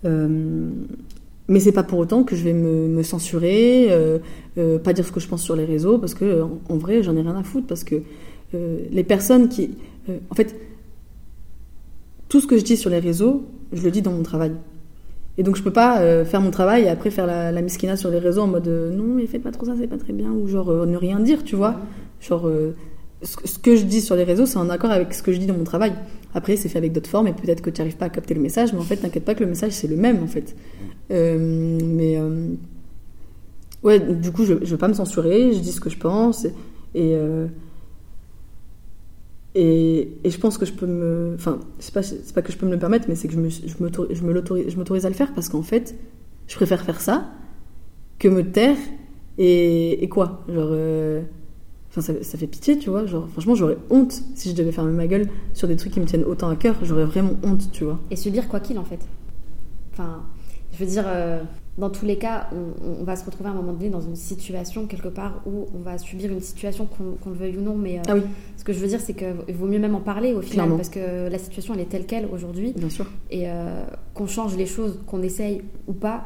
[0.06, 0.70] Euh,
[1.48, 4.18] mais c'est pas pour autant que je vais me, me censurer, euh,
[4.58, 7.04] euh, pas dire ce que je pense sur les réseaux, parce que en, en vrai,
[7.04, 8.02] j'en ai rien à foutre, parce que
[8.54, 9.72] les personnes qui,
[10.30, 10.56] en fait,
[12.30, 13.44] tout ce que je dis sur les réseaux,
[13.74, 14.54] je le dis dans mon travail.
[15.38, 17.98] Et donc je peux pas euh, faire mon travail et après faire la, la miskina
[17.98, 20.14] sur les réseaux en mode euh, non mais faites pas trop ça, c'est pas très
[20.14, 21.76] bien, ou genre euh, ne rien dire, tu vois.
[22.22, 22.74] Genre euh,
[23.22, 25.46] ce, que je dis sur les réseaux, c'est en accord avec ce que je dis
[25.46, 25.94] dans mon travail.
[26.34, 28.42] Après, c'est fait avec d'autres formes et peut-être que tu n'arrives pas à capter le
[28.42, 30.56] message, mais en fait, t'inquiète pas que le message c'est le même en fait.
[31.12, 32.50] Euh, mais euh,
[33.84, 36.46] ouais, du coup, je, je veux pas me censurer, je dis ce que je pense
[36.94, 37.48] et, euh,
[39.56, 41.34] Et, et, je pense que je peux me.
[41.36, 42.02] Enfin, c'est pas,
[42.34, 43.40] pas que je peux me le permettre, mais c'est que je,
[43.80, 45.96] m'autorise, je m'autorise à le faire parce qu'en fait,
[46.48, 47.32] je préfère faire ça
[48.20, 48.78] que me taire
[49.38, 50.44] et, et quoi?
[50.50, 51.24] Genre.
[51.98, 53.06] Enfin, ça, ça fait pitié, tu vois.
[53.06, 56.06] Genre, franchement, j'aurais honte si je devais fermer ma gueule sur des trucs qui me
[56.06, 56.76] tiennent autant à cœur.
[56.84, 58.00] J'aurais vraiment honte, tu vois.
[58.12, 59.00] Et subir quoi qu'il en fait.
[59.94, 60.24] Enfin,
[60.74, 61.42] je veux dire, euh,
[61.78, 64.18] dans tous les cas, on, on va se retrouver à un moment donné dans une
[64.18, 67.76] situation quelque part où on va subir une situation qu'on le veuille ou non.
[67.78, 68.24] Mais euh, Ah oui,
[68.58, 70.76] ce que je veux dire, c'est qu'il vaut mieux même en parler au final Clairement.
[70.76, 73.06] parce que la situation elle est telle quelle aujourd'hui bien sûr.
[73.32, 76.26] et euh, qu'on change les choses, qu'on essaye ou pas,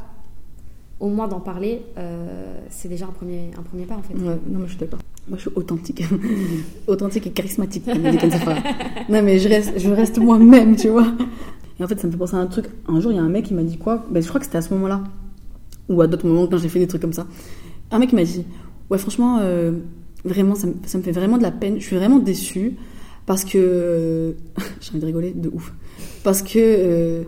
[1.00, 4.14] au moins d'en parler, euh, c'est déjà un premier, un premier pas en fait.
[4.16, 5.00] Ouais, non, mais je suis d'accord.
[5.28, 6.04] Moi, je suis authentique.
[6.88, 7.86] authentique et charismatique.
[7.88, 11.08] Non, mais je reste, je reste moi-même, tu vois.
[11.80, 12.66] Et en fait, ça me fait penser à un truc.
[12.88, 14.06] Un jour, il y a un mec qui m'a dit quoi?
[14.10, 15.04] Ben, Je crois que c'était à ce moment-là.
[15.88, 17.28] Ou à d'autres moments quand j'ai fait des trucs comme ça.
[17.92, 18.46] Un mec m'a dit
[18.90, 19.72] Ouais, franchement, euh,
[20.26, 21.80] vraiment, ça me, ça me fait vraiment de la peine.
[21.80, 22.76] Je suis vraiment déçue.
[23.26, 24.36] Parce que.
[24.82, 25.74] j'ai envie de rigoler de ouf.
[26.24, 26.58] Parce que.
[26.58, 27.24] euh,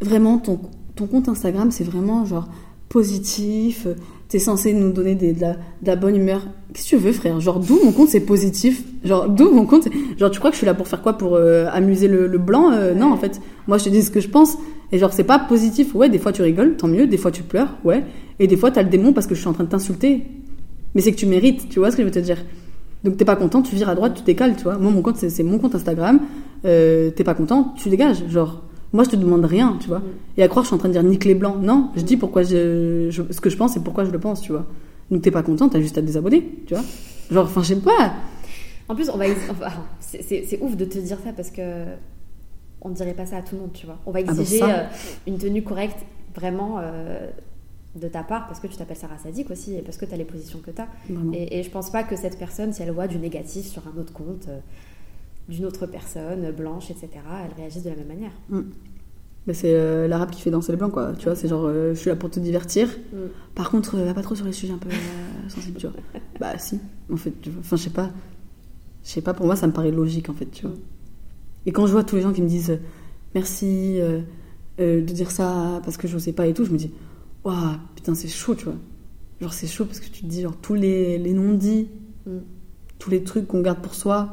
[0.00, 0.60] vraiment, ton,
[0.94, 2.48] ton compte Instagram, c'est vraiment genre
[2.88, 3.86] positif.
[4.32, 6.40] T'es censé nous donner des- de, la, de la bonne humeur.
[6.72, 7.38] Qu'est-ce que tu veux, frère?
[7.38, 8.82] Genre, d'où mon compte, c'est positif?
[9.04, 11.18] Genre, d'où mon compte Genre, tu crois que je suis là pour faire quoi?
[11.18, 13.42] Pour euh, amuser le, le blanc Euh, Non, en fait.
[13.68, 14.56] Moi, je te dis ce que je pense.
[14.90, 15.94] Et genre, c'est pas positif.
[15.94, 17.06] Ouais, des fois, tu rigoles, tant mieux.
[17.06, 18.04] Des fois, tu pleures, ouais.
[18.38, 20.22] Et des fois, t'as le démon parce que je suis en train de t'insulter.
[20.94, 22.38] Mais c'est que tu mérites, tu vois ce que je veux te dire?
[23.04, 24.78] Donc, t'es pas content, tu vires à droite, tu décales, tu vois.
[24.78, 26.20] Moi, mon compte, c'est c'est mon compte Instagram.
[26.64, 28.22] Euh, t'es pas content, tu dégages.
[28.30, 28.62] Genre,
[28.92, 30.00] moi, je te demande rien, tu vois.
[30.00, 30.04] Mm.
[30.38, 31.56] Et à croire je suis en train de dire nique les blancs.
[31.60, 34.40] Non, je dis pourquoi je, je- ce que je pense et pourquoi je le pense,
[34.42, 34.66] tu vois.
[35.10, 36.82] Donc t'es pas content, t'as juste à te désabonner, tu vois.
[37.30, 38.14] Genre, enfin, je sais pas.
[38.88, 39.68] En plus, on va, enfin,
[40.00, 41.84] c'est- ouf de te dire ça parce que
[42.82, 43.98] on ne dirait pas ça à tout le monde, tu vois.
[44.06, 44.84] On va bah exiger euh,
[45.26, 45.98] une tenue correcte
[46.34, 47.28] vraiment euh,
[47.94, 50.16] de ta part parce que tu t'appelles Sarah Sadik aussi et parce que tu as
[50.16, 50.88] les positions que tu as.
[51.32, 54.00] Et, et je pense pas que cette personne, si elle voit du négatif sur un
[54.00, 54.58] autre compte euh,
[55.48, 57.08] d'une autre personne, blanche, etc.,
[57.44, 58.32] elle réagisse de la même manière.
[59.46, 61.14] Mais c'est euh, l'arabe qui fait danser les blancs, quoi.
[61.18, 62.88] Tu vois, c'est genre, euh, je suis là pour te divertir.
[63.12, 63.16] Mm.
[63.54, 65.96] Par contre, euh, va pas trop sur les sujets un peu euh, sensibles, tu vois.
[66.38, 66.78] Bah, si,
[67.12, 67.34] en fait.
[67.58, 68.10] Enfin, je sais pas.
[69.02, 70.76] Je sais pas, pour moi, ça me paraît logique, en fait, tu vois.
[70.76, 70.80] Mm.
[71.66, 72.78] Et quand je vois tous les gens qui me disent
[73.34, 73.98] merci
[74.78, 76.92] de dire ça parce que je sais pas et tout, je me dis,
[77.44, 77.56] waouh,
[77.94, 78.74] putain, c'est chaud, tu vois.
[79.40, 81.88] Genre, c'est chaud parce que tu te dis, genre, tous les, les non-dits,
[82.26, 82.38] Mm.
[82.98, 84.30] tous les trucs qu'on garde pour soi,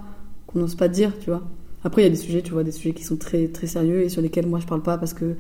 [0.52, 1.44] qu'on n'ose pas dire, tu vois.
[1.84, 4.02] Après, il y a des sujets, tu vois, des sujets qui sont très, très sérieux
[4.02, 5.36] et sur lesquels moi je parle pas parce que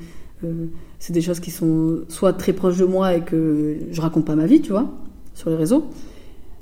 [0.45, 0.65] euh,
[0.99, 4.35] c'est des choses qui sont soit très proches de moi et que je raconte pas
[4.35, 4.89] ma vie, tu vois,
[5.33, 5.85] sur les réseaux.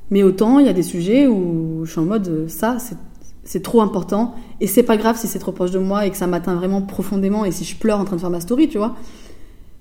[0.10, 2.96] Mais autant, il y a des sujets où je suis en mode, ça, c'est-
[3.44, 6.18] c'est trop important et c'est pas grave si c'est trop proche de moi et que
[6.18, 8.78] ça m'atteint vraiment profondément et si je pleure en train de faire ma story, tu
[8.78, 8.96] vois.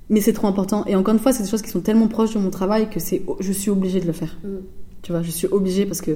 [0.08, 0.84] Mais c'est trop important.
[0.86, 3.00] Et encore une fois, c'est des choses qui sont tellement proches de mon travail que
[3.00, 4.36] c'est, je suis obligée de le faire.
[4.44, 4.48] Mm.
[5.02, 6.12] Tu vois, je suis obligée parce que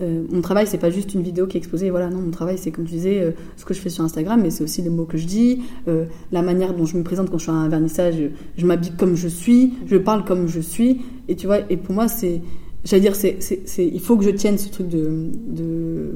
[0.00, 1.90] euh, mon travail, c'est pas juste une vidéo qui est exposée.
[1.90, 4.40] Voilà, non, mon travail, c'est comme tu disais, euh, ce que je fais sur Instagram,
[4.42, 7.30] mais c'est aussi les mots que je dis, euh, la manière dont je me présente
[7.30, 8.14] quand je suis à un vernissage.
[8.16, 8.26] Je,
[8.56, 11.02] je m'habille comme je suis, je parle comme je suis.
[11.28, 12.40] Et tu vois, et pour moi, c'est,
[12.84, 13.38] j'allais dire, c'est,
[13.78, 16.10] il faut que je tienne ce truc de, de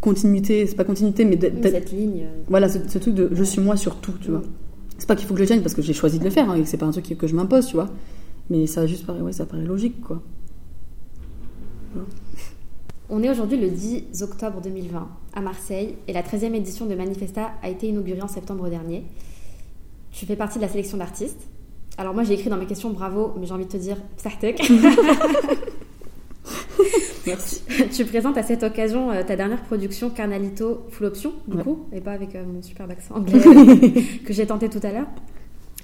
[0.00, 0.66] continuité.
[0.66, 2.24] C'est pas continuité, mais Mais d'être- cette ligne.
[2.48, 4.42] voilà, ce, ce truc de je suis moi sur tout, tu vois.
[4.98, 6.50] C'est pas qu'il faut que je le tienne parce que j'ai choisi de le faire,
[6.50, 7.88] hein, et que c'est pas un truc que je m'impose, tu vois.
[8.50, 10.22] Mais ça juste paraît, ouais, ça paraît logique, quoi.
[13.10, 17.52] On est aujourd'hui le 10 octobre 2020 à Marseille et la 13e édition de Manifesta
[17.62, 19.02] a été inaugurée en septembre dernier.
[20.12, 21.40] Tu fais partie de la sélection d'artistes.
[21.96, 24.60] Alors moi j'ai écrit dans mes questions bravo, mais j'ai envie de te dire Sartek.
[27.26, 27.62] Merci.
[27.94, 31.62] tu présentes à cette occasion euh, ta dernière production Carnalito Full Option, du Ouais.
[31.62, 33.38] coup, et pas avec euh, mon superbe accent anglais
[34.24, 35.08] que j'ai tenté tout à l'heure.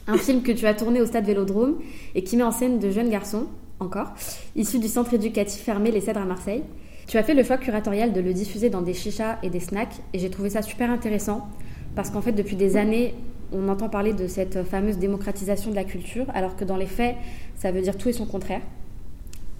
[0.06, 1.78] Un film que tu as tourné au stade Vélodrome
[2.14, 3.46] et qui met en scène de jeunes garçons,
[3.80, 4.12] encore,
[4.56, 6.62] issus du centre éducatif fermé Les Cèdres à Marseille.
[7.06, 10.00] Tu as fait le choix curatorial de le diffuser dans des chichas et des snacks
[10.12, 11.48] et j'ai trouvé ça super intéressant
[11.94, 13.14] parce qu'en fait depuis des années
[13.52, 17.14] on entend parler de cette fameuse démocratisation de la culture alors que dans les faits
[17.56, 18.62] ça veut dire tout et son contraire.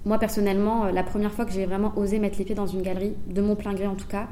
[0.06, 2.82] Moi personnellement, euh, la première fois que j'ai vraiment osé mettre les pieds dans une
[2.82, 4.26] galerie, de mon plein gré en tout cas,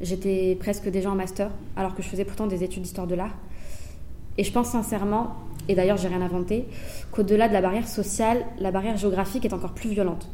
[0.00, 3.36] j'étais presque déjà en master alors que je faisais pourtant des études d'histoire de l'art.
[4.36, 5.34] Et je pense sincèrement,
[5.68, 6.66] et d'ailleurs j'ai rien inventé,
[7.12, 10.28] qu'au-delà de la barrière sociale, la barrière géographique est encore plus violente.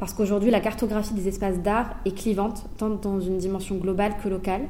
[0.00, 4.30] Parce qu'aujourd'hui, la cartographie des espaces d'art est clivante, tant dans une dimension globale que
[4.30, 4.62] locale.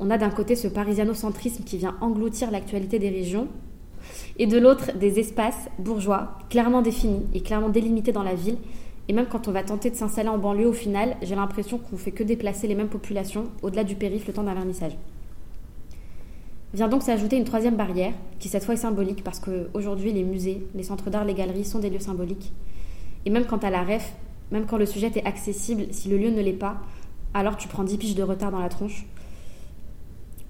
[0.00, 3.46] On a d'un côté ce parisianocentrisme qui vient engloutir l'actualité des régions,
[4.36, 8.56] et de l'autre des espaces bourgeois, clairement définis et clairement délimités dans la ville.
[9.06, 11.96] Et même quand on va tenter de s'installer en banlieue, au final, j'ai l'impression qu'on
[11.96, 14.96] fait que déplacer les mêmes populations au-delà du périph' le temps d'un vernissage.
[16.72, 20.66] Vient donc s'ajouter une troisième barrière, qui cette fois est symbolique, parce qu'aujourd'hui, les musées,
[20.74, 22.52] les centres d'art, les galeries sont des lieux symboliques.
[23.24, 24.14] Et même quant à la ref,
[24.50, 26.76] même quand le sujet est accessible, si le lieu ne l'est pas,
[27.32, 29.06] alors tu prends 10 piges de retard dans la tronche.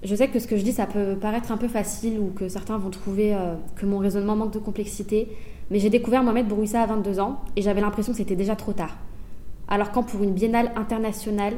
[0.03, 2.47] Je sais que ce que je dis, ça peut paraître un peu facile ou que
[2.47, 5.29] certains vont trouver euh, que mon raisonnement manque de complexité,
[5.71, 8.73] mais j'ai découvert Mohamed Bourouissa à 22 ans et j'avais l'impression que c'était déjà trop
[8.73, 8.95] tard.
[9.67, 11.55] Alors quand pour une biennale internationale,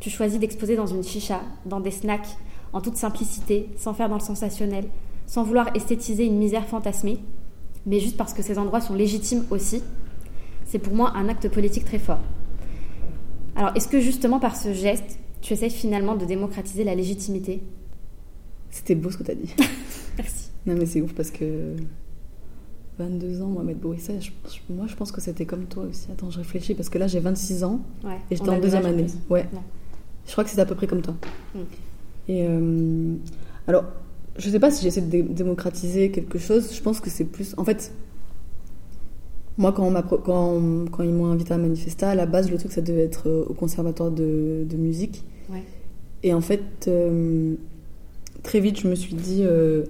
[0.00, 2.38] tu choisis d'exposer dans une chicha, dans des snacks,
[2.72, 4.86] en toute simplicité, sans faire dans le sensationnel,
[5.26, 7.18] sans vouloir esthétiser une misère fantasmée,
[7.84, 9.82] mais juste parce que ces endroits sont légitimes aussi,
[10.66, 12.20] c'est pour moi un acte politique très fort.
[13.54, 17.62] Alors, est-ce que justement par ce geste, tu essayes finalement de démocratiser la légitimité?
[18.70, 19.54] C'était beau ce que tu as dit.
[20.18, 20.50] Merci.
[20.66, 21.74] Non, mais c'est ouf parce que
[22.98, 24.12] 22 ans, Mohamed Bourissa,
[24.70, 26.08] moi je pense que c'était comme toi aussi.
[26.10, 29.06] Attends, je réfléchis parce que là j'ai 26 ans Ouais, et j'étais en deuxième année.
[29.30, 29.46] Ouais.
[30.26, 31.14] Je crois que c'était à peu près comme toi.
[31.54, 31.58] Mm.
[32.28, 33.14] Et euh,
[33.68, 33.84] alors,
[34.38, 36.74] je sais pas si j'essaie de dé- démocratiser quelque chose.
[36.74, 37.54] Je pense que c'est plus.
[37.58, 37.92] En fait,
[39.58, 42.50] moi, quand, on m'a pro- quand, quand ils m'ont invité à manifester, à la base,
[42.50, 45.24] le truc, ça devait être euh, au conservatoire de, de musique.
[45.50, 45.62] Ouais.
[46.22, 47.54] Et en fait, euh,
[48.42, 49.84] très vite, je me suis dit, euh,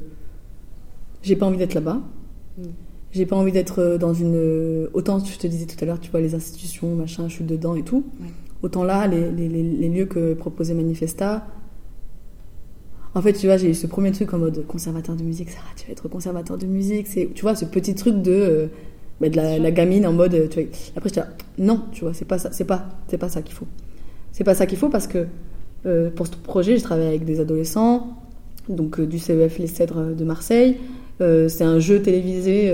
[1.22, 2.00] j'ai pas envie d'être là-bas.
[2.58, 2.62] Mm.
[3.12, 4.88] J'ai pas envie d'être euh, dans une.
[4.92, 7.74] Autant, je te disais tout à l'heure, tu vois, les institutions, machin, je suis dedans
[7.74, 8.04] et tout.
[8.20, 8.28] Ouais.
[8.62, 11.46] Autant là, les, les- les- les lieux que proposait Manifesta.
[13.14, 15.66] En fait, tu vois, j'ai eu ce premier truc en mode conservateur de musique, Sarah,
[15.74, 17.06] tu vas être conservateur de musique.
[17.34, 18.66] Tu vois, ce petit truc de, euh,
[19.20, 20.34] bah, de la, gamine en mode.
[20.34, 20.70] euh, Tu vois.
[20.96, 23.54] Après, j'étais là, non, tu vois, c'est pas ça, c'est pas, c'est pas ça qu'il
[23.54, 23.66] faut.
[24.32, 25.26] C'est pas ça qu'il faut parce que
[25.86, 28.08] euh, pour ce projet, je travaille avec des adolescents,
[28.68, 30.76] donc euh, du CEF Les Cèdres de Marseille.
[31.22, 32.70] Euh, c'est un jeu télévisé.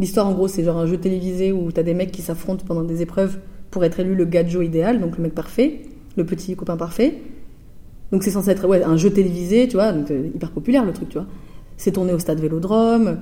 [0.00, 2.82] L'histoire, en gros, c'est genre un jeu télévisé où t'as des mecs qui s'affrontent pendant
[2.82, 3.38] des épreuves
[3.70, 5.82] pour être élu le gadjo idéal, donc le mec parfait,
[6.16, 7.14] le petit copain parfait.
[8.10, 11.08] Donc c'est censé être ouais, un jeu télévisé, tu vois, donc, hyper populaire le truc,
[11.08, 11.26] tu vois.
[11.76, 13.18] C'est tourné au stade Vélodrome,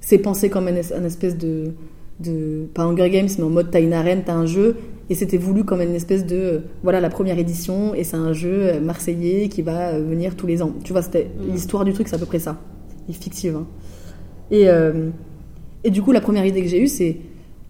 [0.00, 1.72] c'est pensé comme un, es- un espèce de,
[2.20, 2.66] de.
[2.74, 4.76] Pas Hunger Games, mais en mode t'as une arène, t'as un jeu,
[5.10, 6.36] et c'était voulu comme une espèce de.
[6.36, 10.36] euh, Voilà la première édition, et c'est un jeu euh, marseillais qui va euh, venir
[10.36, 10.72] tous les ans.
[10.84, 11.52] Tu vois, c'était Mm.
[11.52, 12.58] l'histoire du truc, c'est à peu près ça.
[13.10, 13.56] Fictive.
[13.56, 13.66] hein.
[14.50, 15.10] Et, euh,
[15.84, 17.16] et du coup, la première idée que j'ai eue, c'est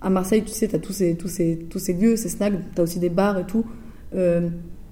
[0.01, 2.83] à Marseille, tu sais, t'as tous ces, tous, ces, tous ces lieux, ces snacks, t'as
[2.83, 3.65] aussi des bars et tout.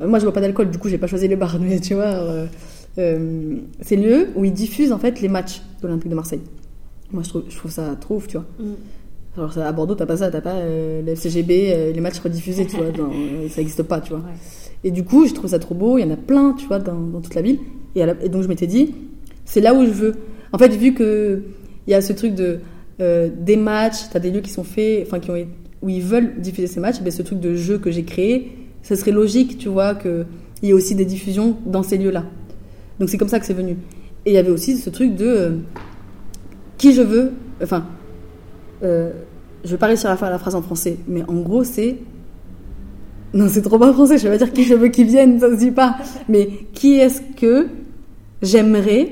[0.00, 2.46] Moi, je bois pas d'alcool, du coup, j'ai pas choisi les bars, mais tu vois,
[2.96, 6.40] ces lieux où ils diffusent en fait les matchs de l'Olympique de Marseille.
[7.12, 8.46] Moi, je trouve, je trouve ça trop ouf, tu vois.
[8.58, 8.72] Mm.
[9.36, 12.20] Alors, ça, à Bordeaux, t'as pas ça, t'as pas euh, le FCGB, euh, les matchs
[12.20, 14.20] rediffusés, tu vois, dans- euh, ça existe pas, tu vois.
[14.20, 14.34] Ouais.
[14.84, 15.98] Et du coup, je trouve ça trop beau.
[15.98, 17.58] Il y en a plein, tu vois, dans, dans toute la ville.
[17.96, 18.94] Et, la- et donc, je m'étais dit,
[19.44, 20.14] c'est là où je veux.
[20.52, 21.42] En fait, vu que
[21.86, 22.60] il y a ce truc de
[23.00, 25.36] euh, des matchs, t'as des lieux qui sont faits, enfin, qui ont,
[25.82, 28.94] où ils veulent diffuser ces matchs, ben, ce truc de jeu que j'ai créé, ce
[28.94, 30.24] serait logique, tu vois, qu'il
[30.62, 32.24] y ait aussi des diffusions dans ces lieux-là.
[33.00, 33.72] Donc, c'est comme ça que c'est venu.
[34.26, 35.58] Et il y avait aussi ce truc de
[36.78, 37.32] qui je veux,
[37.62, 37.84] enfin,
[38.82, 39.12] euh,
[39.64, 41.96] je vais pas réussir à faire la phrase en français, mais en gros, c'est
[43.32, 45.50] non, c'est trop pas français, je vais pas dire qui je veux qu'ils viennent, ça
[45.50, 45.96] se dit pas.
[46.28, 47.66] Mais qui est-ce que
[48.42, 49.10] j'aimerais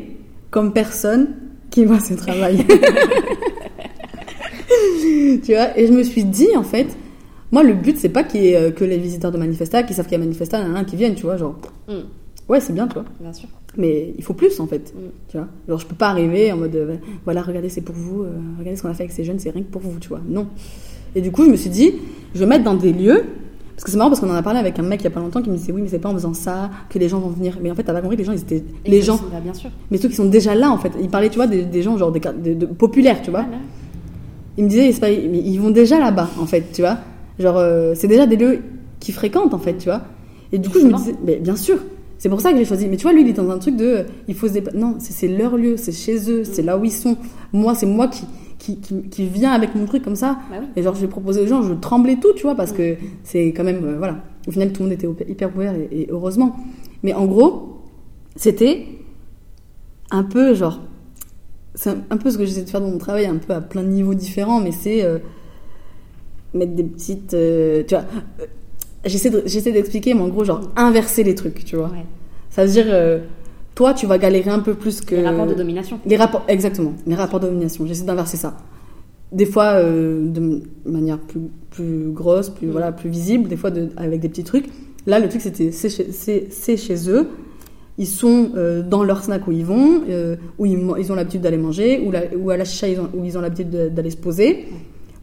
[0.50, 1.28] comme personne
[1.70, 2.64] qui voit ce travail?
[5.44, 6.86] Tu vois Et je me suis dit, en fait,
[7.50, 9.92] moi, le but, c'est pas qu'il y ait euh, que les visiteurs de Manifesta qui
[9.94, 11.56] savent qu'il y a Manifesta, il y en a un qui viennent, tu vois, genre,
[11.88, 11.92] Mm.
[12.48, 13.04] ouais, c'est bien, tu vois.
[13.20, 13.48] Bien sûr.
[13.76, 14.98] Mais il faut plus, en fait, Mm.
[15.28, 15.46] tu vois?
[15.68, 18.76] Genre, je peux pas arriver en mode, euh, voilà, regardez, c'est pour vous, euh, regardez
[18.76, 20.20] ce qu'on a fait avec ces jeunes, c'est rien que pour vous, tu vois.
[20.28, 20.46] Non.
[21.14, 21.92] Et du coup, je me suis dit,
[22.34, 23.22] je vais mettre dans des lieux
[23.74, 25.10] parce que c'est marrant parce qu'on en a parlé avec un mec il y a
[25.10, 27.18] pas longtemps qui me disait oui mais c'est pas en faisant ça que les gens
[27.18, 29.00] vont venir mais en fait t'as pas compris que les gens ils étaient Et les
[29.02, 29.70] gens c'est- bah, bien sûr.
[29.90, 31.96] mais ceux qui sont déjà là en fait il parlait tu vois des, des gens
[31.96, 32.20] genre des,
[32.78, 33.56] populaires tu vois Voilà.
[34.58, 36.98] il me disait pas- mais ils vont déjà là-bas en fait tu vois
[37.40, 38.60] genre euh, c'est déjà des lieux
[39.00, 40.02] qu'ils fréquentent en fait tu vois
[40.52, 41.78] et du coup je me disais mais bien sûr
[42.22, 43.74] c'est pour ça que j'ai choisi mais tu vois lui il est dans un truc
[43.74, 46.92] de il faut se non c'est leur lieu c'est chez eux c'est là où ils
[46.92, 47.16] sont
[47.52, 48.24] moi c'est moi qui
[48.60, 50.66] qui, qui qui vient avec mon truc comme ça Bah oui.
[50.76, 52.94] et genre, j'ai proposé aux gens, je tremblais tout, tu vois, parce que
[53.24, 54.18] c'est quand même, euh, voilà.
[54.46, 56.54] Au final, tout le monde était hyper ouvert et, et heureusement.
[57.02, 57.80] Mais en gros,
[58.36, 58.86] c'était
[60.12, 60.78] un peu genre,
[61.74, 63.60] c'est un, un peu ce que j'essaie de faire dans mon travail, un peu à
[63.60, 65.18] plein de niveaux différents, mais c'est euh,
[66.54, 68.04] mettre des petites, euh, tu vois.
[69.04, 71.86] J'essaie de- j'essaie d'expliquer, mais en gros, genre inverser les trucs, tu vois.
[71.88, 72.04] Ouais.
[72.50, 73.18] Ça veut dire, euh,
[73.74, 75.98] toi, tu vas galérer un peu plus que Les rapports de domination.
[76.06, 77.86] les rapports, exactement, les rapports de domination.
[77.86, 78.56] J'essaie d'inverser ça.
[79.32, 81.40] Des fois euh, de manière plus,
[81.70, 82.70] plus grosse, plus, Mm.
[82.70, 84.66] voilà, plus visible, des fois de- avec des petits trucs.
[85.06, 87.26] Là, le truc, c'était c'est chez, chez eux.
[87.98, 90.02] Ils sont euh, dans leur snack où ils vont,
[90.58, 92.00] où ils, ont l'habitude d'aller manger,
[92.38, 94.66] ou, à la chicha ils ont- où ils ont l'habitude de- d'aller se poser.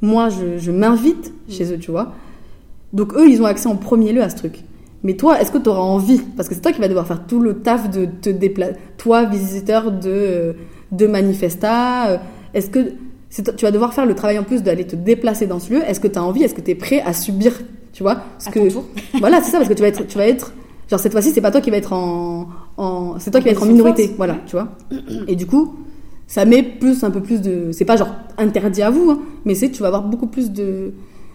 [0.01, 2.13] Moi, je, je m'invite chez eux, tu vois.
[2.93, 4.63] Donc eux, ils ont accès en premier lieu à ce truc.
[5.03, 6.19] Mais toi, est-ce que tu auras envie?
[6.35, 8.73] Parce que c'est toi qui vas devoir faire tout le taf de te déplacer.
[8.97, 10.55] Toi, visiteur de,
[10.91, 12.17] de Manifesta, euh,
[12.53, 12.79] est-ce que
[13.43, 15.81] toi- tu vas devoir faire le travail en plus d'aller te déplacer dans ce lieu
[15.87, 16.43] Est-ce que tu as envie?
[16.43, 17.53] Est-ce que tu es prêt à subir?
[17.93, 18.23] Tu vois?
[18.45, 18.85] À que, tour.
[19.19, 20.53] Voilà, c'est ça, parce que tu vas être, tu vas être
[20.89, 23.51] Genre cette fois-ci, c'est pas toi qui va être en, en c'est toi qui va
[23.51, 24.69] être en minorité, voilà, tu vois?
[25.27, 25.75] Et du coup,
[26.25, 28.09] ça met plus un peu plus de, c'est pas genre
[28.39, 30.93] interdit à vous, hein, mais c'est tu vas avoir beaucoup plus de,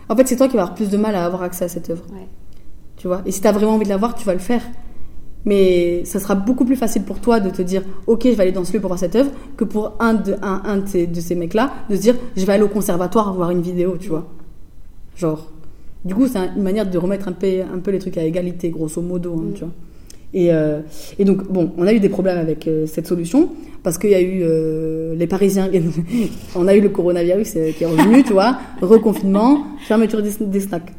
[0.08, 1.90] en fait, c'est toi qui vas avoir plus de mal à avoir accès à cette
[1.90, 2.26] œuvre, Ouais.
[2.96, 3.22] tu vois.
[3.26, 4.62] Et si t'as vraiment envie de la voir, tu vas le faire.
[5.46, 8.52] Mais ça sera beaucoup plus facile pour toi de te dire, ok, je vais aller
[8.52, 11.06] dans ce lieu pour voir cette œuvre, que pour un de, un, un de ces,
[11.06, 14.08] de ces mecs-là de se dire, je vais aller au conservatoire voir une vidéo, tu
[14.08, 14.26] vois.
[15.16, 15.50] Genre,
[16.04, 18.22] du coup, c'est un- une manière de remettre un peu, un peu les trucs à
[18.24, 19.52] égalité, grosso modo, hein, Mm.
[19.52, 19.72] tu vois.
[20.34, 20.80] Et, euh,
[21.18, 23.50] et donc, bon, on a eu des problèmes avec euh, cette solution
[23.84, 25.70] parce qu'il y a eu euh, les Parisiens,
[26.56, 30.92] on a eu le coronavirus qui est revenu, tu vois, reconfinement, fermeture des, des snacks.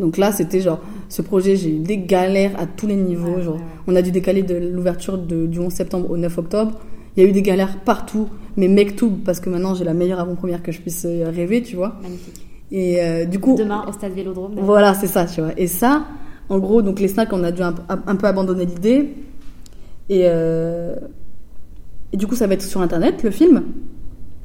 [0.00, 3.36] Donc là, c'était genre, ce projet, j'ai eu des galères à tous les niveaux.
[3.36, 6.72] Ouais, genre, ouais, on a dû décaler de l'ouverture du 11 septembre au 9 octobre.
[7.16, 9.92] Il y a eu des galères partout, mais mec tout, parce que maintenant j'ai la
[9.92, 11.96] meilleure avant-première que je puisse rêver, tu vois.
[12.02, 12.46] Magnifique.
[12.72, 14.54] Et du coup, Demain au stade Vélodrome.
[14.62, 15.50] voilà, c'est ça, tu vois.
[15.58, 16.06] Et ça,
[16.52, 19.14] en gros, donc les snacks, on a dû un, peu abandonner l'idée.
[20.10, 20.96] Et, euh,
[22.12, 23.62] et du coup, ça va être sur Internet, le film.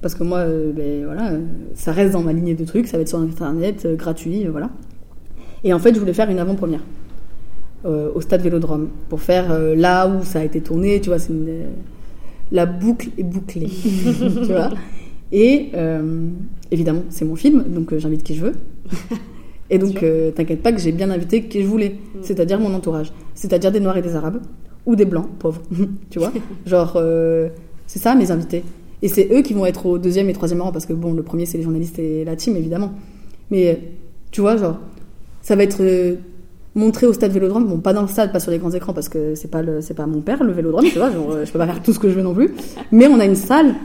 [0.01, 1.33] Parce que moi, euh, ben, voilà,
[1.73, 2.87] ça reste dans ma lignée de trucs.
[2.87, 4.69] Ça va être sur Internet, euh, gratuit, voilà.
[5.65, 6.81] Et en fait, je voulais faire une avant-première
[7.85, 10.99] au stade Vélodrome pour faire là où ça a été tourné.
[10.99, 11.67] Tu vois, une,
[12.51, 13.71] la boucle est bouclée.
[15.31, 15.71] Et
[16.69, 18.53] évidemment, c'est mon film, donc j'invite qui je veux.
[19.69, 23.11] Et donc, euh, t'inquiète pas que j'ai bien invité qui je voulais, c'est-à-dire mon entourage,
[23.35, 24.41] c'est-à-dire des Noirs et des Arabes,
[24.85, 25.61] ou des Blancs, pauvres,
[26.09, 26.31] tu vois.
[26.65, 27.49] Genre, euh,
[27.85, 28.63] c'est ça mes invités.
[29.01, 31.21] Et c'est eux qui vont être au deuxième et troisième rang, parce que bon, le
[31.21, 32.93] premier c'est les journalistes et la team, évidemment.
[33.51, 33.79] Mais
[34.31, 34.77] tu vois, genre,
[35.41, 36.15] ça va être euh,
[36.73, 39.09] montré au stade Vélodrome, bon, pas dans le stade, pas sur les grands écrans, parce
[39.09, 41.59] que c'est pas, le, c'est pas mon père, le Vélodrome, tu vois, genre, je peux
[41.59, 42.51] pas faire tout ce que je veux non plus.
[42.93, 43.75] Mais on a une salle,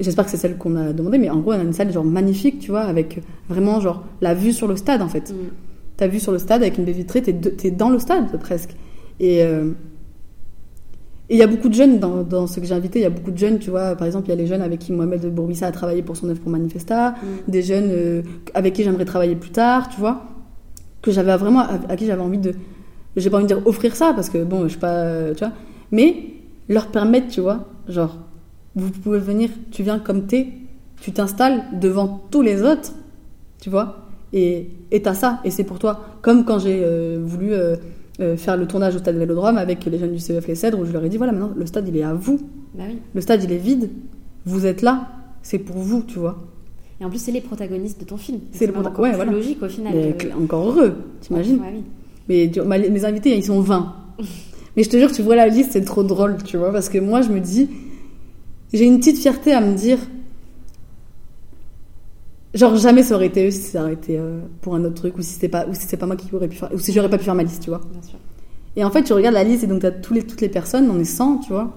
[0.00, 2.04] j'espère que c'est celle qu'on a demandé, mais en gros, on a une salle genre
[2.04, 5.30] magnifique, tu vois, avec vraiment genre la vue sur le stade en fait.
[5.30, 5.34] Mm.
[5.96, 8.74] T'as vu sur le stade avec une baie vitrée, t'es, t'es dans le stade presque.
[9.20, 9.72] Et euh,
[11.28, 13.06] et il y a beaucoup de jeunes dans, dans ceux que j'ai invités, il y
[13.06, 13.94] a beaucoup de jeunes, tu vois.
[13.94, 16.28] Par exemple, il y a les jeunes avec qui Mohamed Bourbissa a travaillé pour son
[16.28, 17.50] œuvre pour Manifesta, Mm.
[17.50, 18.22] des jeunes euh,
[18.52, 20.24] avec qui j'aimerais travailler plus tard, tu vois.
[21.02, 22.52] Que j'avais vraiment, à, à qui j'avais envie de.
[23.16, 25.44] J'ai pas envie de dire offrir ça, parce que bon, je sais pas, euh, tu
[25.44, 25.52] vois.
[25.92, 26.16] Mais
[26.68, 28.18] leur permettre, tu vois, genre,
[28.76, 30.48] vous pouvez venir, tu viens comme t'es,
[31.00, 32.92] tu t'installes devant tous les autres,
[33.60, 34.68] tu vois, et
[35.02, 36.00] t'as ça, et c'est pour toi.
[36.22, 37.76] Comme quand j'ai euh, voulu euh,
[38.20, 40.84] euh, faire le tournage au stade Vélodrome avec les jeunes du CEF Les Cèdres, où
[40.84, 42.38] je leur ai dit voilà, maintenant le stade il est à vous,
[42.74, 42.98] Bah oui.
[43.14, 43.90] le stade il est vide,
[44.46, 45.08] vous êtes là,
[45.42, 46.38] c'est pour vous, tu vois.
[47.00, 48.40] Et en plus, c'est les protagonistes de ton film.
[48.52, 49.32] C'est le encore ouais, plus voilà.
[49.32, 49.94] logique au final.
[49.96, 51.82] Mais que- cl- encore heureux, t'imagines Ouais, oui.
[52.28, 53.94] Mais tu- mes invités, ils sont 20.
[54.76, 56.98] Mais je te jure, tu vois la liste, c'est trop drôle, tu vois, parce que
[56.98, 57.70] moi, je me dis,
[58.72, 59.98] j'ai une petite fierté à me dire,
[62.54, 65.16] genre jamais ça aurait été eux si ça aurait été euh, pour un autre truc,
[65.18, 66.92] ou si c'était pas, ou si c'est pas moi qui aurais pu faire, ou si
[66.92, 67.80] j'aurais pas pu faire ma liste, tu vois.
[67.92, 68.18] Bien sûr.
[68.76, 70.90] Et en fait, tu regardes la liste et donc t'as tous les, toutes les personnes,
[70.90, 71.74] on est 100, tu vois.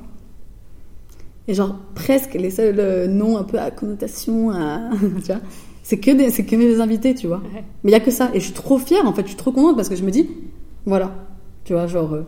[1.47, 4.89] Et genre presque les seuls euh, noms un peu à connotation, à,
[5.25, 5.41] tu vois,
[5.83, 7.37] c'est que des, c'est que mes invités, tu vois.
[7.53, 7.63] Ouais.
[7.83, 8.29] Mais il y a que ça.
[8.33, 9.23] Et je suis trop fière, en fait.
[9.23, 10.29] Je suis trop contente parce que je me dis,
[10.85, 11.13] voilà.
[11.65, 12.13] Tu vois, genre.
[12.13, 12.23] euh,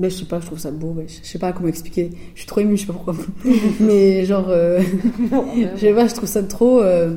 [0.00, 0.88] Mais je sais pas, je trouve ça beau.
[0.96, 1.06] ouais.
[1.08, 2.10] Je sais pas comment expliquer.
[2.34, 3.14] Je suis trop émue, je sais pas pourquoi.
[3.80, 4.46] Mais genre.
[4.48, 4.80] euh,
[5.76, 6.80] je sais pas, je trouve ça trop.
[6.80, 7.14] euh,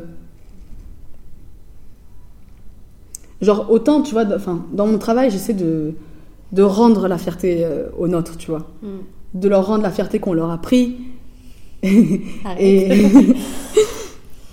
[3.42, 5.94] Genre, autant, tu vois, enfin, dans mon travail, j'essaie de,
[6.54, 8.68] de rendre la fierté euh, aux nôtres, tu vois.
[8.82, 8.88] Mm.
[9.40, 10.98] De leur rendre la fierté qu'on leur a pris.
[12.60, 12.90] Et,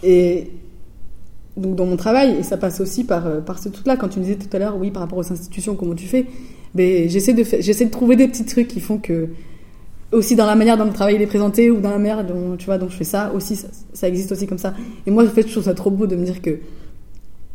[0.03, 0.51] et
[1.57, 4.18] donc dans mon travail, et ça passe aussi par, euh, par ce truc-là, quand tu
[4.18, 6.26] me disais tout à l'heure, oui, par rapport aux institutions, comment tu fais,
[6.75, 9.29] mais j'essaie de, j'essaie de trouver des petits trucs qui font que,
[10.12, 12.57] aussi dans la manière dont le travail il est présenté, ou dans la manière dont,
[12.57, 14.75] tu vois, dont je fais ça, aussi, ça, ça existe aussi comme ça.
[15.07, 16.59] Et moi, en fait, je trouve ça trop beau de me dire que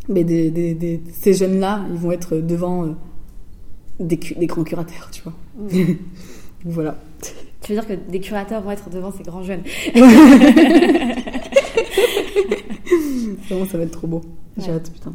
[0.07, 2.89] mais des, des- des- ces jeunes-là, ils vont être devant euh,
[3.99, 5.33] des grands curateurs, tu vois.
[5.57, 5.93] Mm.
[6.65, 6.95] voilà.
[7.61, 9.63] Tu veux dire que des curateurs vont être devant ces grands jeunes
[13.49, 14.21] Vraiment, ça va être trop beau.
[14.57, 14.73] J'ai Ouais.
[14.75, 15.13] hâte, putain.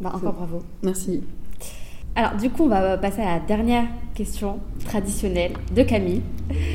[0.00, 0.62] Bah, encore bravo.
[0.82, 1.22] Merci.
[2.14, 6.22] Alors, du coup, on va passer à la dernière question traditionnelle de Camille.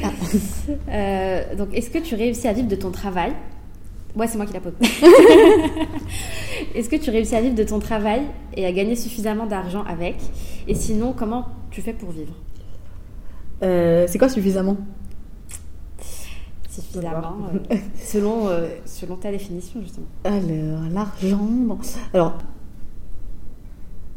[0.03, 0.09] Ah.
[0.89, 3.33] Euh, donc, est-ce que tu réussis à vivre de ton travail?
[4.15, 4.73] Ouais, c'est moi qui la pose.
[6.75, 8.23] est-ce que tu réussis à vivre de ton travail
[8.55, 10.15] et à gagner suffisamment d'argent avec?
[10.67, 12.33] Et sinon, comment tu fais pour vivre?
[13.63, 14.77] Euh, c'est quoi suffisamment?
[16.69, 17.37] Suffisamment,
[17.71, 20.07] euh, selon, euh, selon ta définition, justement.
[20.23, 21.37] Alors, l'argent.
[21.39, 21.77] bon.
[22.13, 22.37] Alors,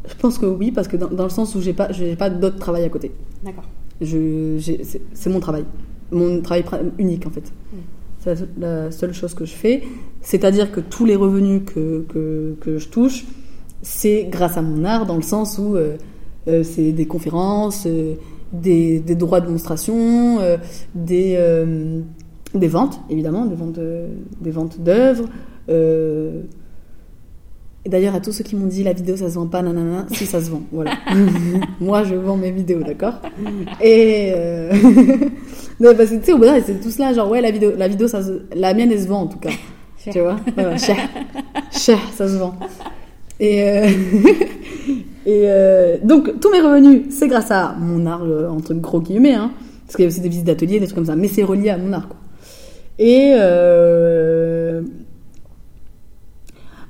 [0.08, 2.30] je pense que oui, parce que dans, dans le sens où j'ai pas, j'ai pas
[2.30, 3.12] d'autre travail à côté.
[3.44, 3.64] D'accord.
[4.00, 4.58] Je,
[5.12, 5.64] c'est, mon travail,
[6.10, 6.64] mon travail
[6.98, 7.52] unique en fait.
[7.72, 7.76] Mm.
[8.20, 9.82] C'est la, la seule chose que je fais.
[10.22, 13.24] C'est-à-dire que tous les revenus que, que, que je touche,
[13.82, 15.96] c'est grâce à mon art dans le sens où euh,
[16.48, 18.14] euh, c'est des conférences, euh,
[18.52, 20.38] des, des droits de démonstration,
[20.94, 21.38] des,
[22.54, 24.06] des ventes, évidemment, des ventes, de-
[24.40, 25.26] des ventes d'œuvres.
[27.84, 30.06] Et d'ailleurs, à tous ceux qui m'ont dit la vidéo ça se vend pas, nanana,
[30.12, 30.92] si ça se vend, voilà.
[31.80, 33.14] Moi, je vends mes vidéos, d'accord?
[33.82, 34.32] Et.
[34.36, 34.70] Euh...
[35.80, 37.72] non, parce que tu sais, au bout d'un c'est tout cela, genre, ouais, la vidéo,
[37.78, 39.50] la vidéo ça se- la mienne, elle se vend en tout cas.
[40.10, 40.36] tu vois?
[40.54, 40.96] Voilà, cher.
[41.72, 42.54] Cher, ça se vend.
[43.38, 43.88] Et, euh,
[45.24, 49.52] et euh, donc, tous mes revenus, c'est grâce à mon art, entre gros guillemets, hein,
[49.86, 51.70] parce qu'il y a aussi des visites d'atelier, des trucs comme ça, mais c'est relié
[51.70, 52.18] à mon art, quoi.
[52.98, 53.32] Et.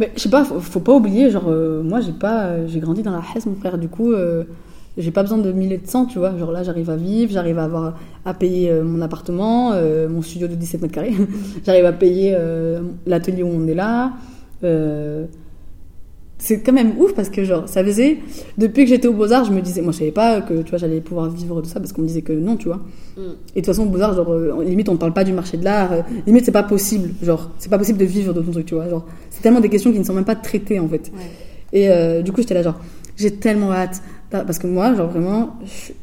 [0.00, 2.80] Mais je sais pas, faut, faut pas oublier, genre, euh, moi, j'ai pas, euh, j'ai
[2.80, 4.44] grandi dans la Hesse, mon frère, du coup, euh,
[4.96, 6.34] j'ai pas besoin de 1000 et de 100, tu vois.
[6.38, 9.74] Genre là, j'arrive à vivre, j'arrive à avoir, à payer euh, mon appartement,
[10.08, 11.12] mon studio de 17 mètres carrés,
[11.66, 12.34] j'arrive à payer
[13.06, 14.12] l'atelier où on est là.
[16.42, 18.18] C'est quand même ouf parce que, genre, ça faisait,
[18.58, 20.78] depuis que j'étais au Beaux-Arts, je me disais, moi, je savais pas que, tu vois,
[20.78, 22.78] j'allais pouvoir vivre de ça parce qu'on me disait que non, tu vois.
[23.16, 23.20] Mm.
[23.20, 25.56] Et de toute façon, au Beaux-Arts, genre, euh, limite, on ne parle pas du marché
[25.58, 25.92] de l'art.
[25.92, 27.10] euh, limite, c'est pas possible.
[27.22, 28.88] Genre, c'est pas possible de vivre de ton truc, tu vois.
[28.88, 31.12] Genre, c'est tellement des questions qui ne sont même pas traitées, en fait.
[31.14, 31.78] Ouais.
[31.78, 32.80] Et euh, du coup, j'étais là, genre,
[33.16, 34.02] j'ai tellement hâte.
[34.30, 35.56] Parce que moi, genre, vraiment,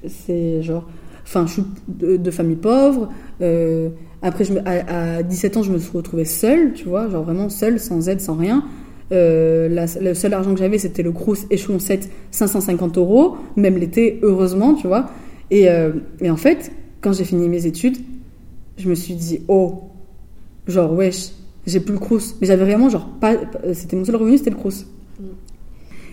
[0.07, 0.85] c'est genre.
[1.25, 3.09] Enfin, je suis de, de famille pauvre.
[4.21, 7.23] après, je me- à, à 17 ans, je me suis retrouvée seule, tu vois, genre
[7.23, 8.63] vraiment seule, sans aide, sans rien.
[9.13, 13.77] Euh, la- le seul argent que j'avais, c'était le Crous échelon 7, 550 euros, même
[13.77, 15.09] l'été, heureusement, tu vois.
[15.49, 17.97] Et, euh, et en fait, quand j'ai fini mes études,
[18.77, 19.83] je me suis dit, oh,
[20.67, 21.29] genre, wesh,
[21.65, 22.35] j'ai plus le Crous.
[22.41, 24.85] Mais j'avais vraiment, genre, pas, pas- c'était mon seul revenu, c'était le Crous.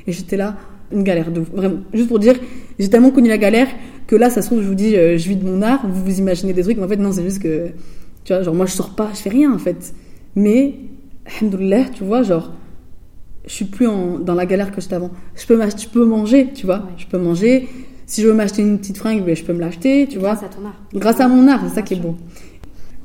[0.07, 0.57] Et j'étais là,
[0.93, 1.41] une galère de.
[1.41, 2.35] Vraiment, juste pour dire,
[2.79, 3.69] j'ai tellement connu la galère
[4.07, 6.05] que là, ça se trouve, je vous dis, euh, je vis de mon art, vous
[6.05, 7.69] vous imaginez des trucs, mais en fait, non, c'est juste que,
[8.23, 9.95] tu vois, genre, moi, je sors pas, je fais rien, en fait.
[10.37, 10.75] Mais,
[11.41, 12.53] alhamdoulilah, tu vois, genre,
[13.47, 15.11] je suis plus en- dans la galère que j'étais avant.
[15.37, 16.93] Je peux, je peux manger, tu vois, Ouais.
[16.97, 17.69] je peux manger.
[18.07, 20.35] Si je veux m'acheter une petite fringue, ben, je peux me l'acheter, tu vois.
[20.35, 20.75] Grâce à ton art.
[20.95, 22.17] Grâce à mon art, c'est ça qui est beau.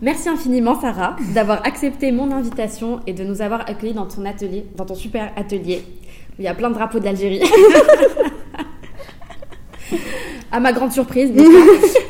[0.01, 4.65] Merci infiniment Sarah d'avoir accepté mon invitation et de nous avoir accueillis dans ton atelier,
[4.77, 5.81] dans ton super atelier
[6.31, 7.41] où il y a plein de drapeaux d'Algérie.
[10.51, 11.31] à ma grande surprise.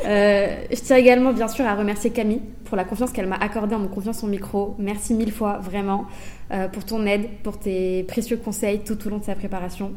[0.06, 3.76] Euh, je tiens également bien sûr à remercier Camille pour la confiance qu'elle m'a accordée
[3.76, 4.74] en me confiant son micro.
[4.78, 6.06] Merci mille fois vraiment
[6.52, 9.92] euh, pour ton aide, pour tes précieux conseils tout au long de sa préparation.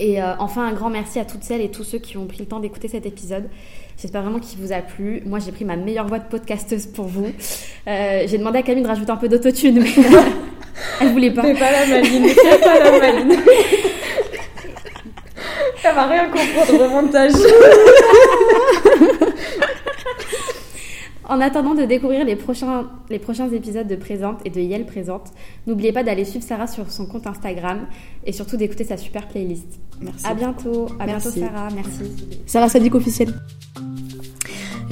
[0.00, 2.40] Et euh, enfin, un grand merci à toutes celles et tous ceux qui ont pris
[2.40, 3.44] le temps d'écouter cet épisode.
[4.00, 5.22] J'espère vraiment qu'il vous a plu.
[5.24, 7.26] Moi, j'ai pris ma meilleure voix de podcasteuse pour vous.
[7.86, 9.90] Euh, j'ai demandé à Camille de rajouter un peu d'autotune, mais
[11.00, 11.42] elle voulait pas.
[11.42, 12.26] Fais pas la maline,
[12.60, 13.38] pas la maline.
[15.84, 17.32] Elle va rien comprendre au montage.
[21.26, 25.32] En attendant de découvrir les prochains, les prochains épisodes de Présente et de Yel Présente,
[25.66, 27.86] n'oubliez pas d'aller suivre Sarah sur son compte Instagram
[28.26, 29.80] et surtout d'écouter sa super playlist.
[30.02, 30.26] Merci.
[30.26, 31.40] À bientôt, à Merci.
[31.40, 32.42] bientôt Sarah, merci.
[32.46, 33.32] Sarah Sadik officielle.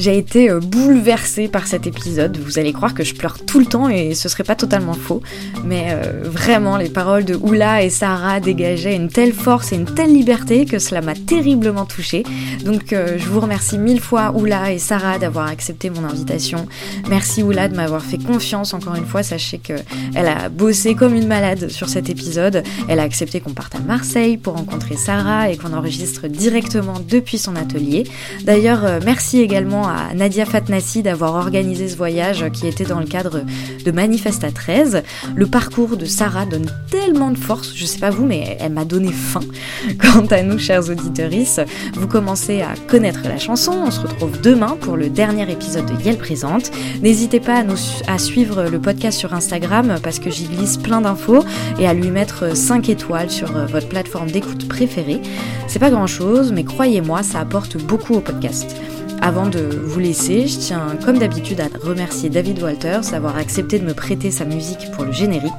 [0.02, 2.36] J'ai été euh, bouleversée par cet épisode.
[2.36, 5.22] Vous allez croire que je pleure tout le temps et ce serait pas totalement faux.
[5.64, 9.84] Mais euh, vraiment, les paroles de Oula et Sarah dégageaient une telle force et une
[9.84, 12.24] telle liberté que cela m'a terriblement touchée.
[12.64, 16.66] Donc euh, je vous remercie mille fois Oula et Sarah d'avoir accepté mon invitation.
[17.08, 19.22] Merci Oula de m'avoir fait confiance encore une fois.
[19.22, 19.74] Sachez que
[20.16, 22.64] elle a bossé comme une malade sur cet épisode.
[22.88, 27.38] Elle a accepté qu'on parte à Marseille pour rencontrer Sarah et qu'on enregistre directement depuis
[27.38, 28.02] son atelier.
[28.42, 33.42] D'ailleurs, merci également à Nadia Fatnassi d'avoir organisé ce voyage qui était dans le cadre
[33.84, 35.02] de Manifesta 13.
[35.34, 38.84] Le parcours de Sarah donne tellement de force, je sais pas vous, mais elle m'a
[38.84, 39.40] donné faim.
[39.98, 41.60] Quant à nous, chers auditorices,
[41.94, 43.72] vous commencez à connaître la chanson.
[43.86, 46.70] On se retrouve demain pour le dernier épisode de Yel Présente.
[47.02, 47.76] N'hésitez pas à, nous,
[48.18, 51.44] suivre le podcast sur Instagram parce que j'y glisse plein d'infos
[51.78, 55.20] et à lui mettre 5 étoiles sur euh, votre plateforme d'écoute préférée.
[55.66, 58.76] C'est pas grand chose, mais croyez-moi, ça apporte beaucoup au podcast.
[59.24, 63.84] Avant de vous laisser, je tiens comme d'habitude à remercier David Walters d'avoir accepté de
[63.84, 65.52] me prêter sa musique pour le générique.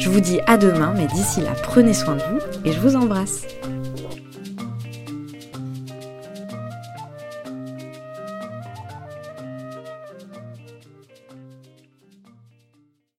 [0.00, 2.96] Je vous dis à demain, mais d'ici là, prenez soin de vous et je vous
[2.96, 3.42] embrasse.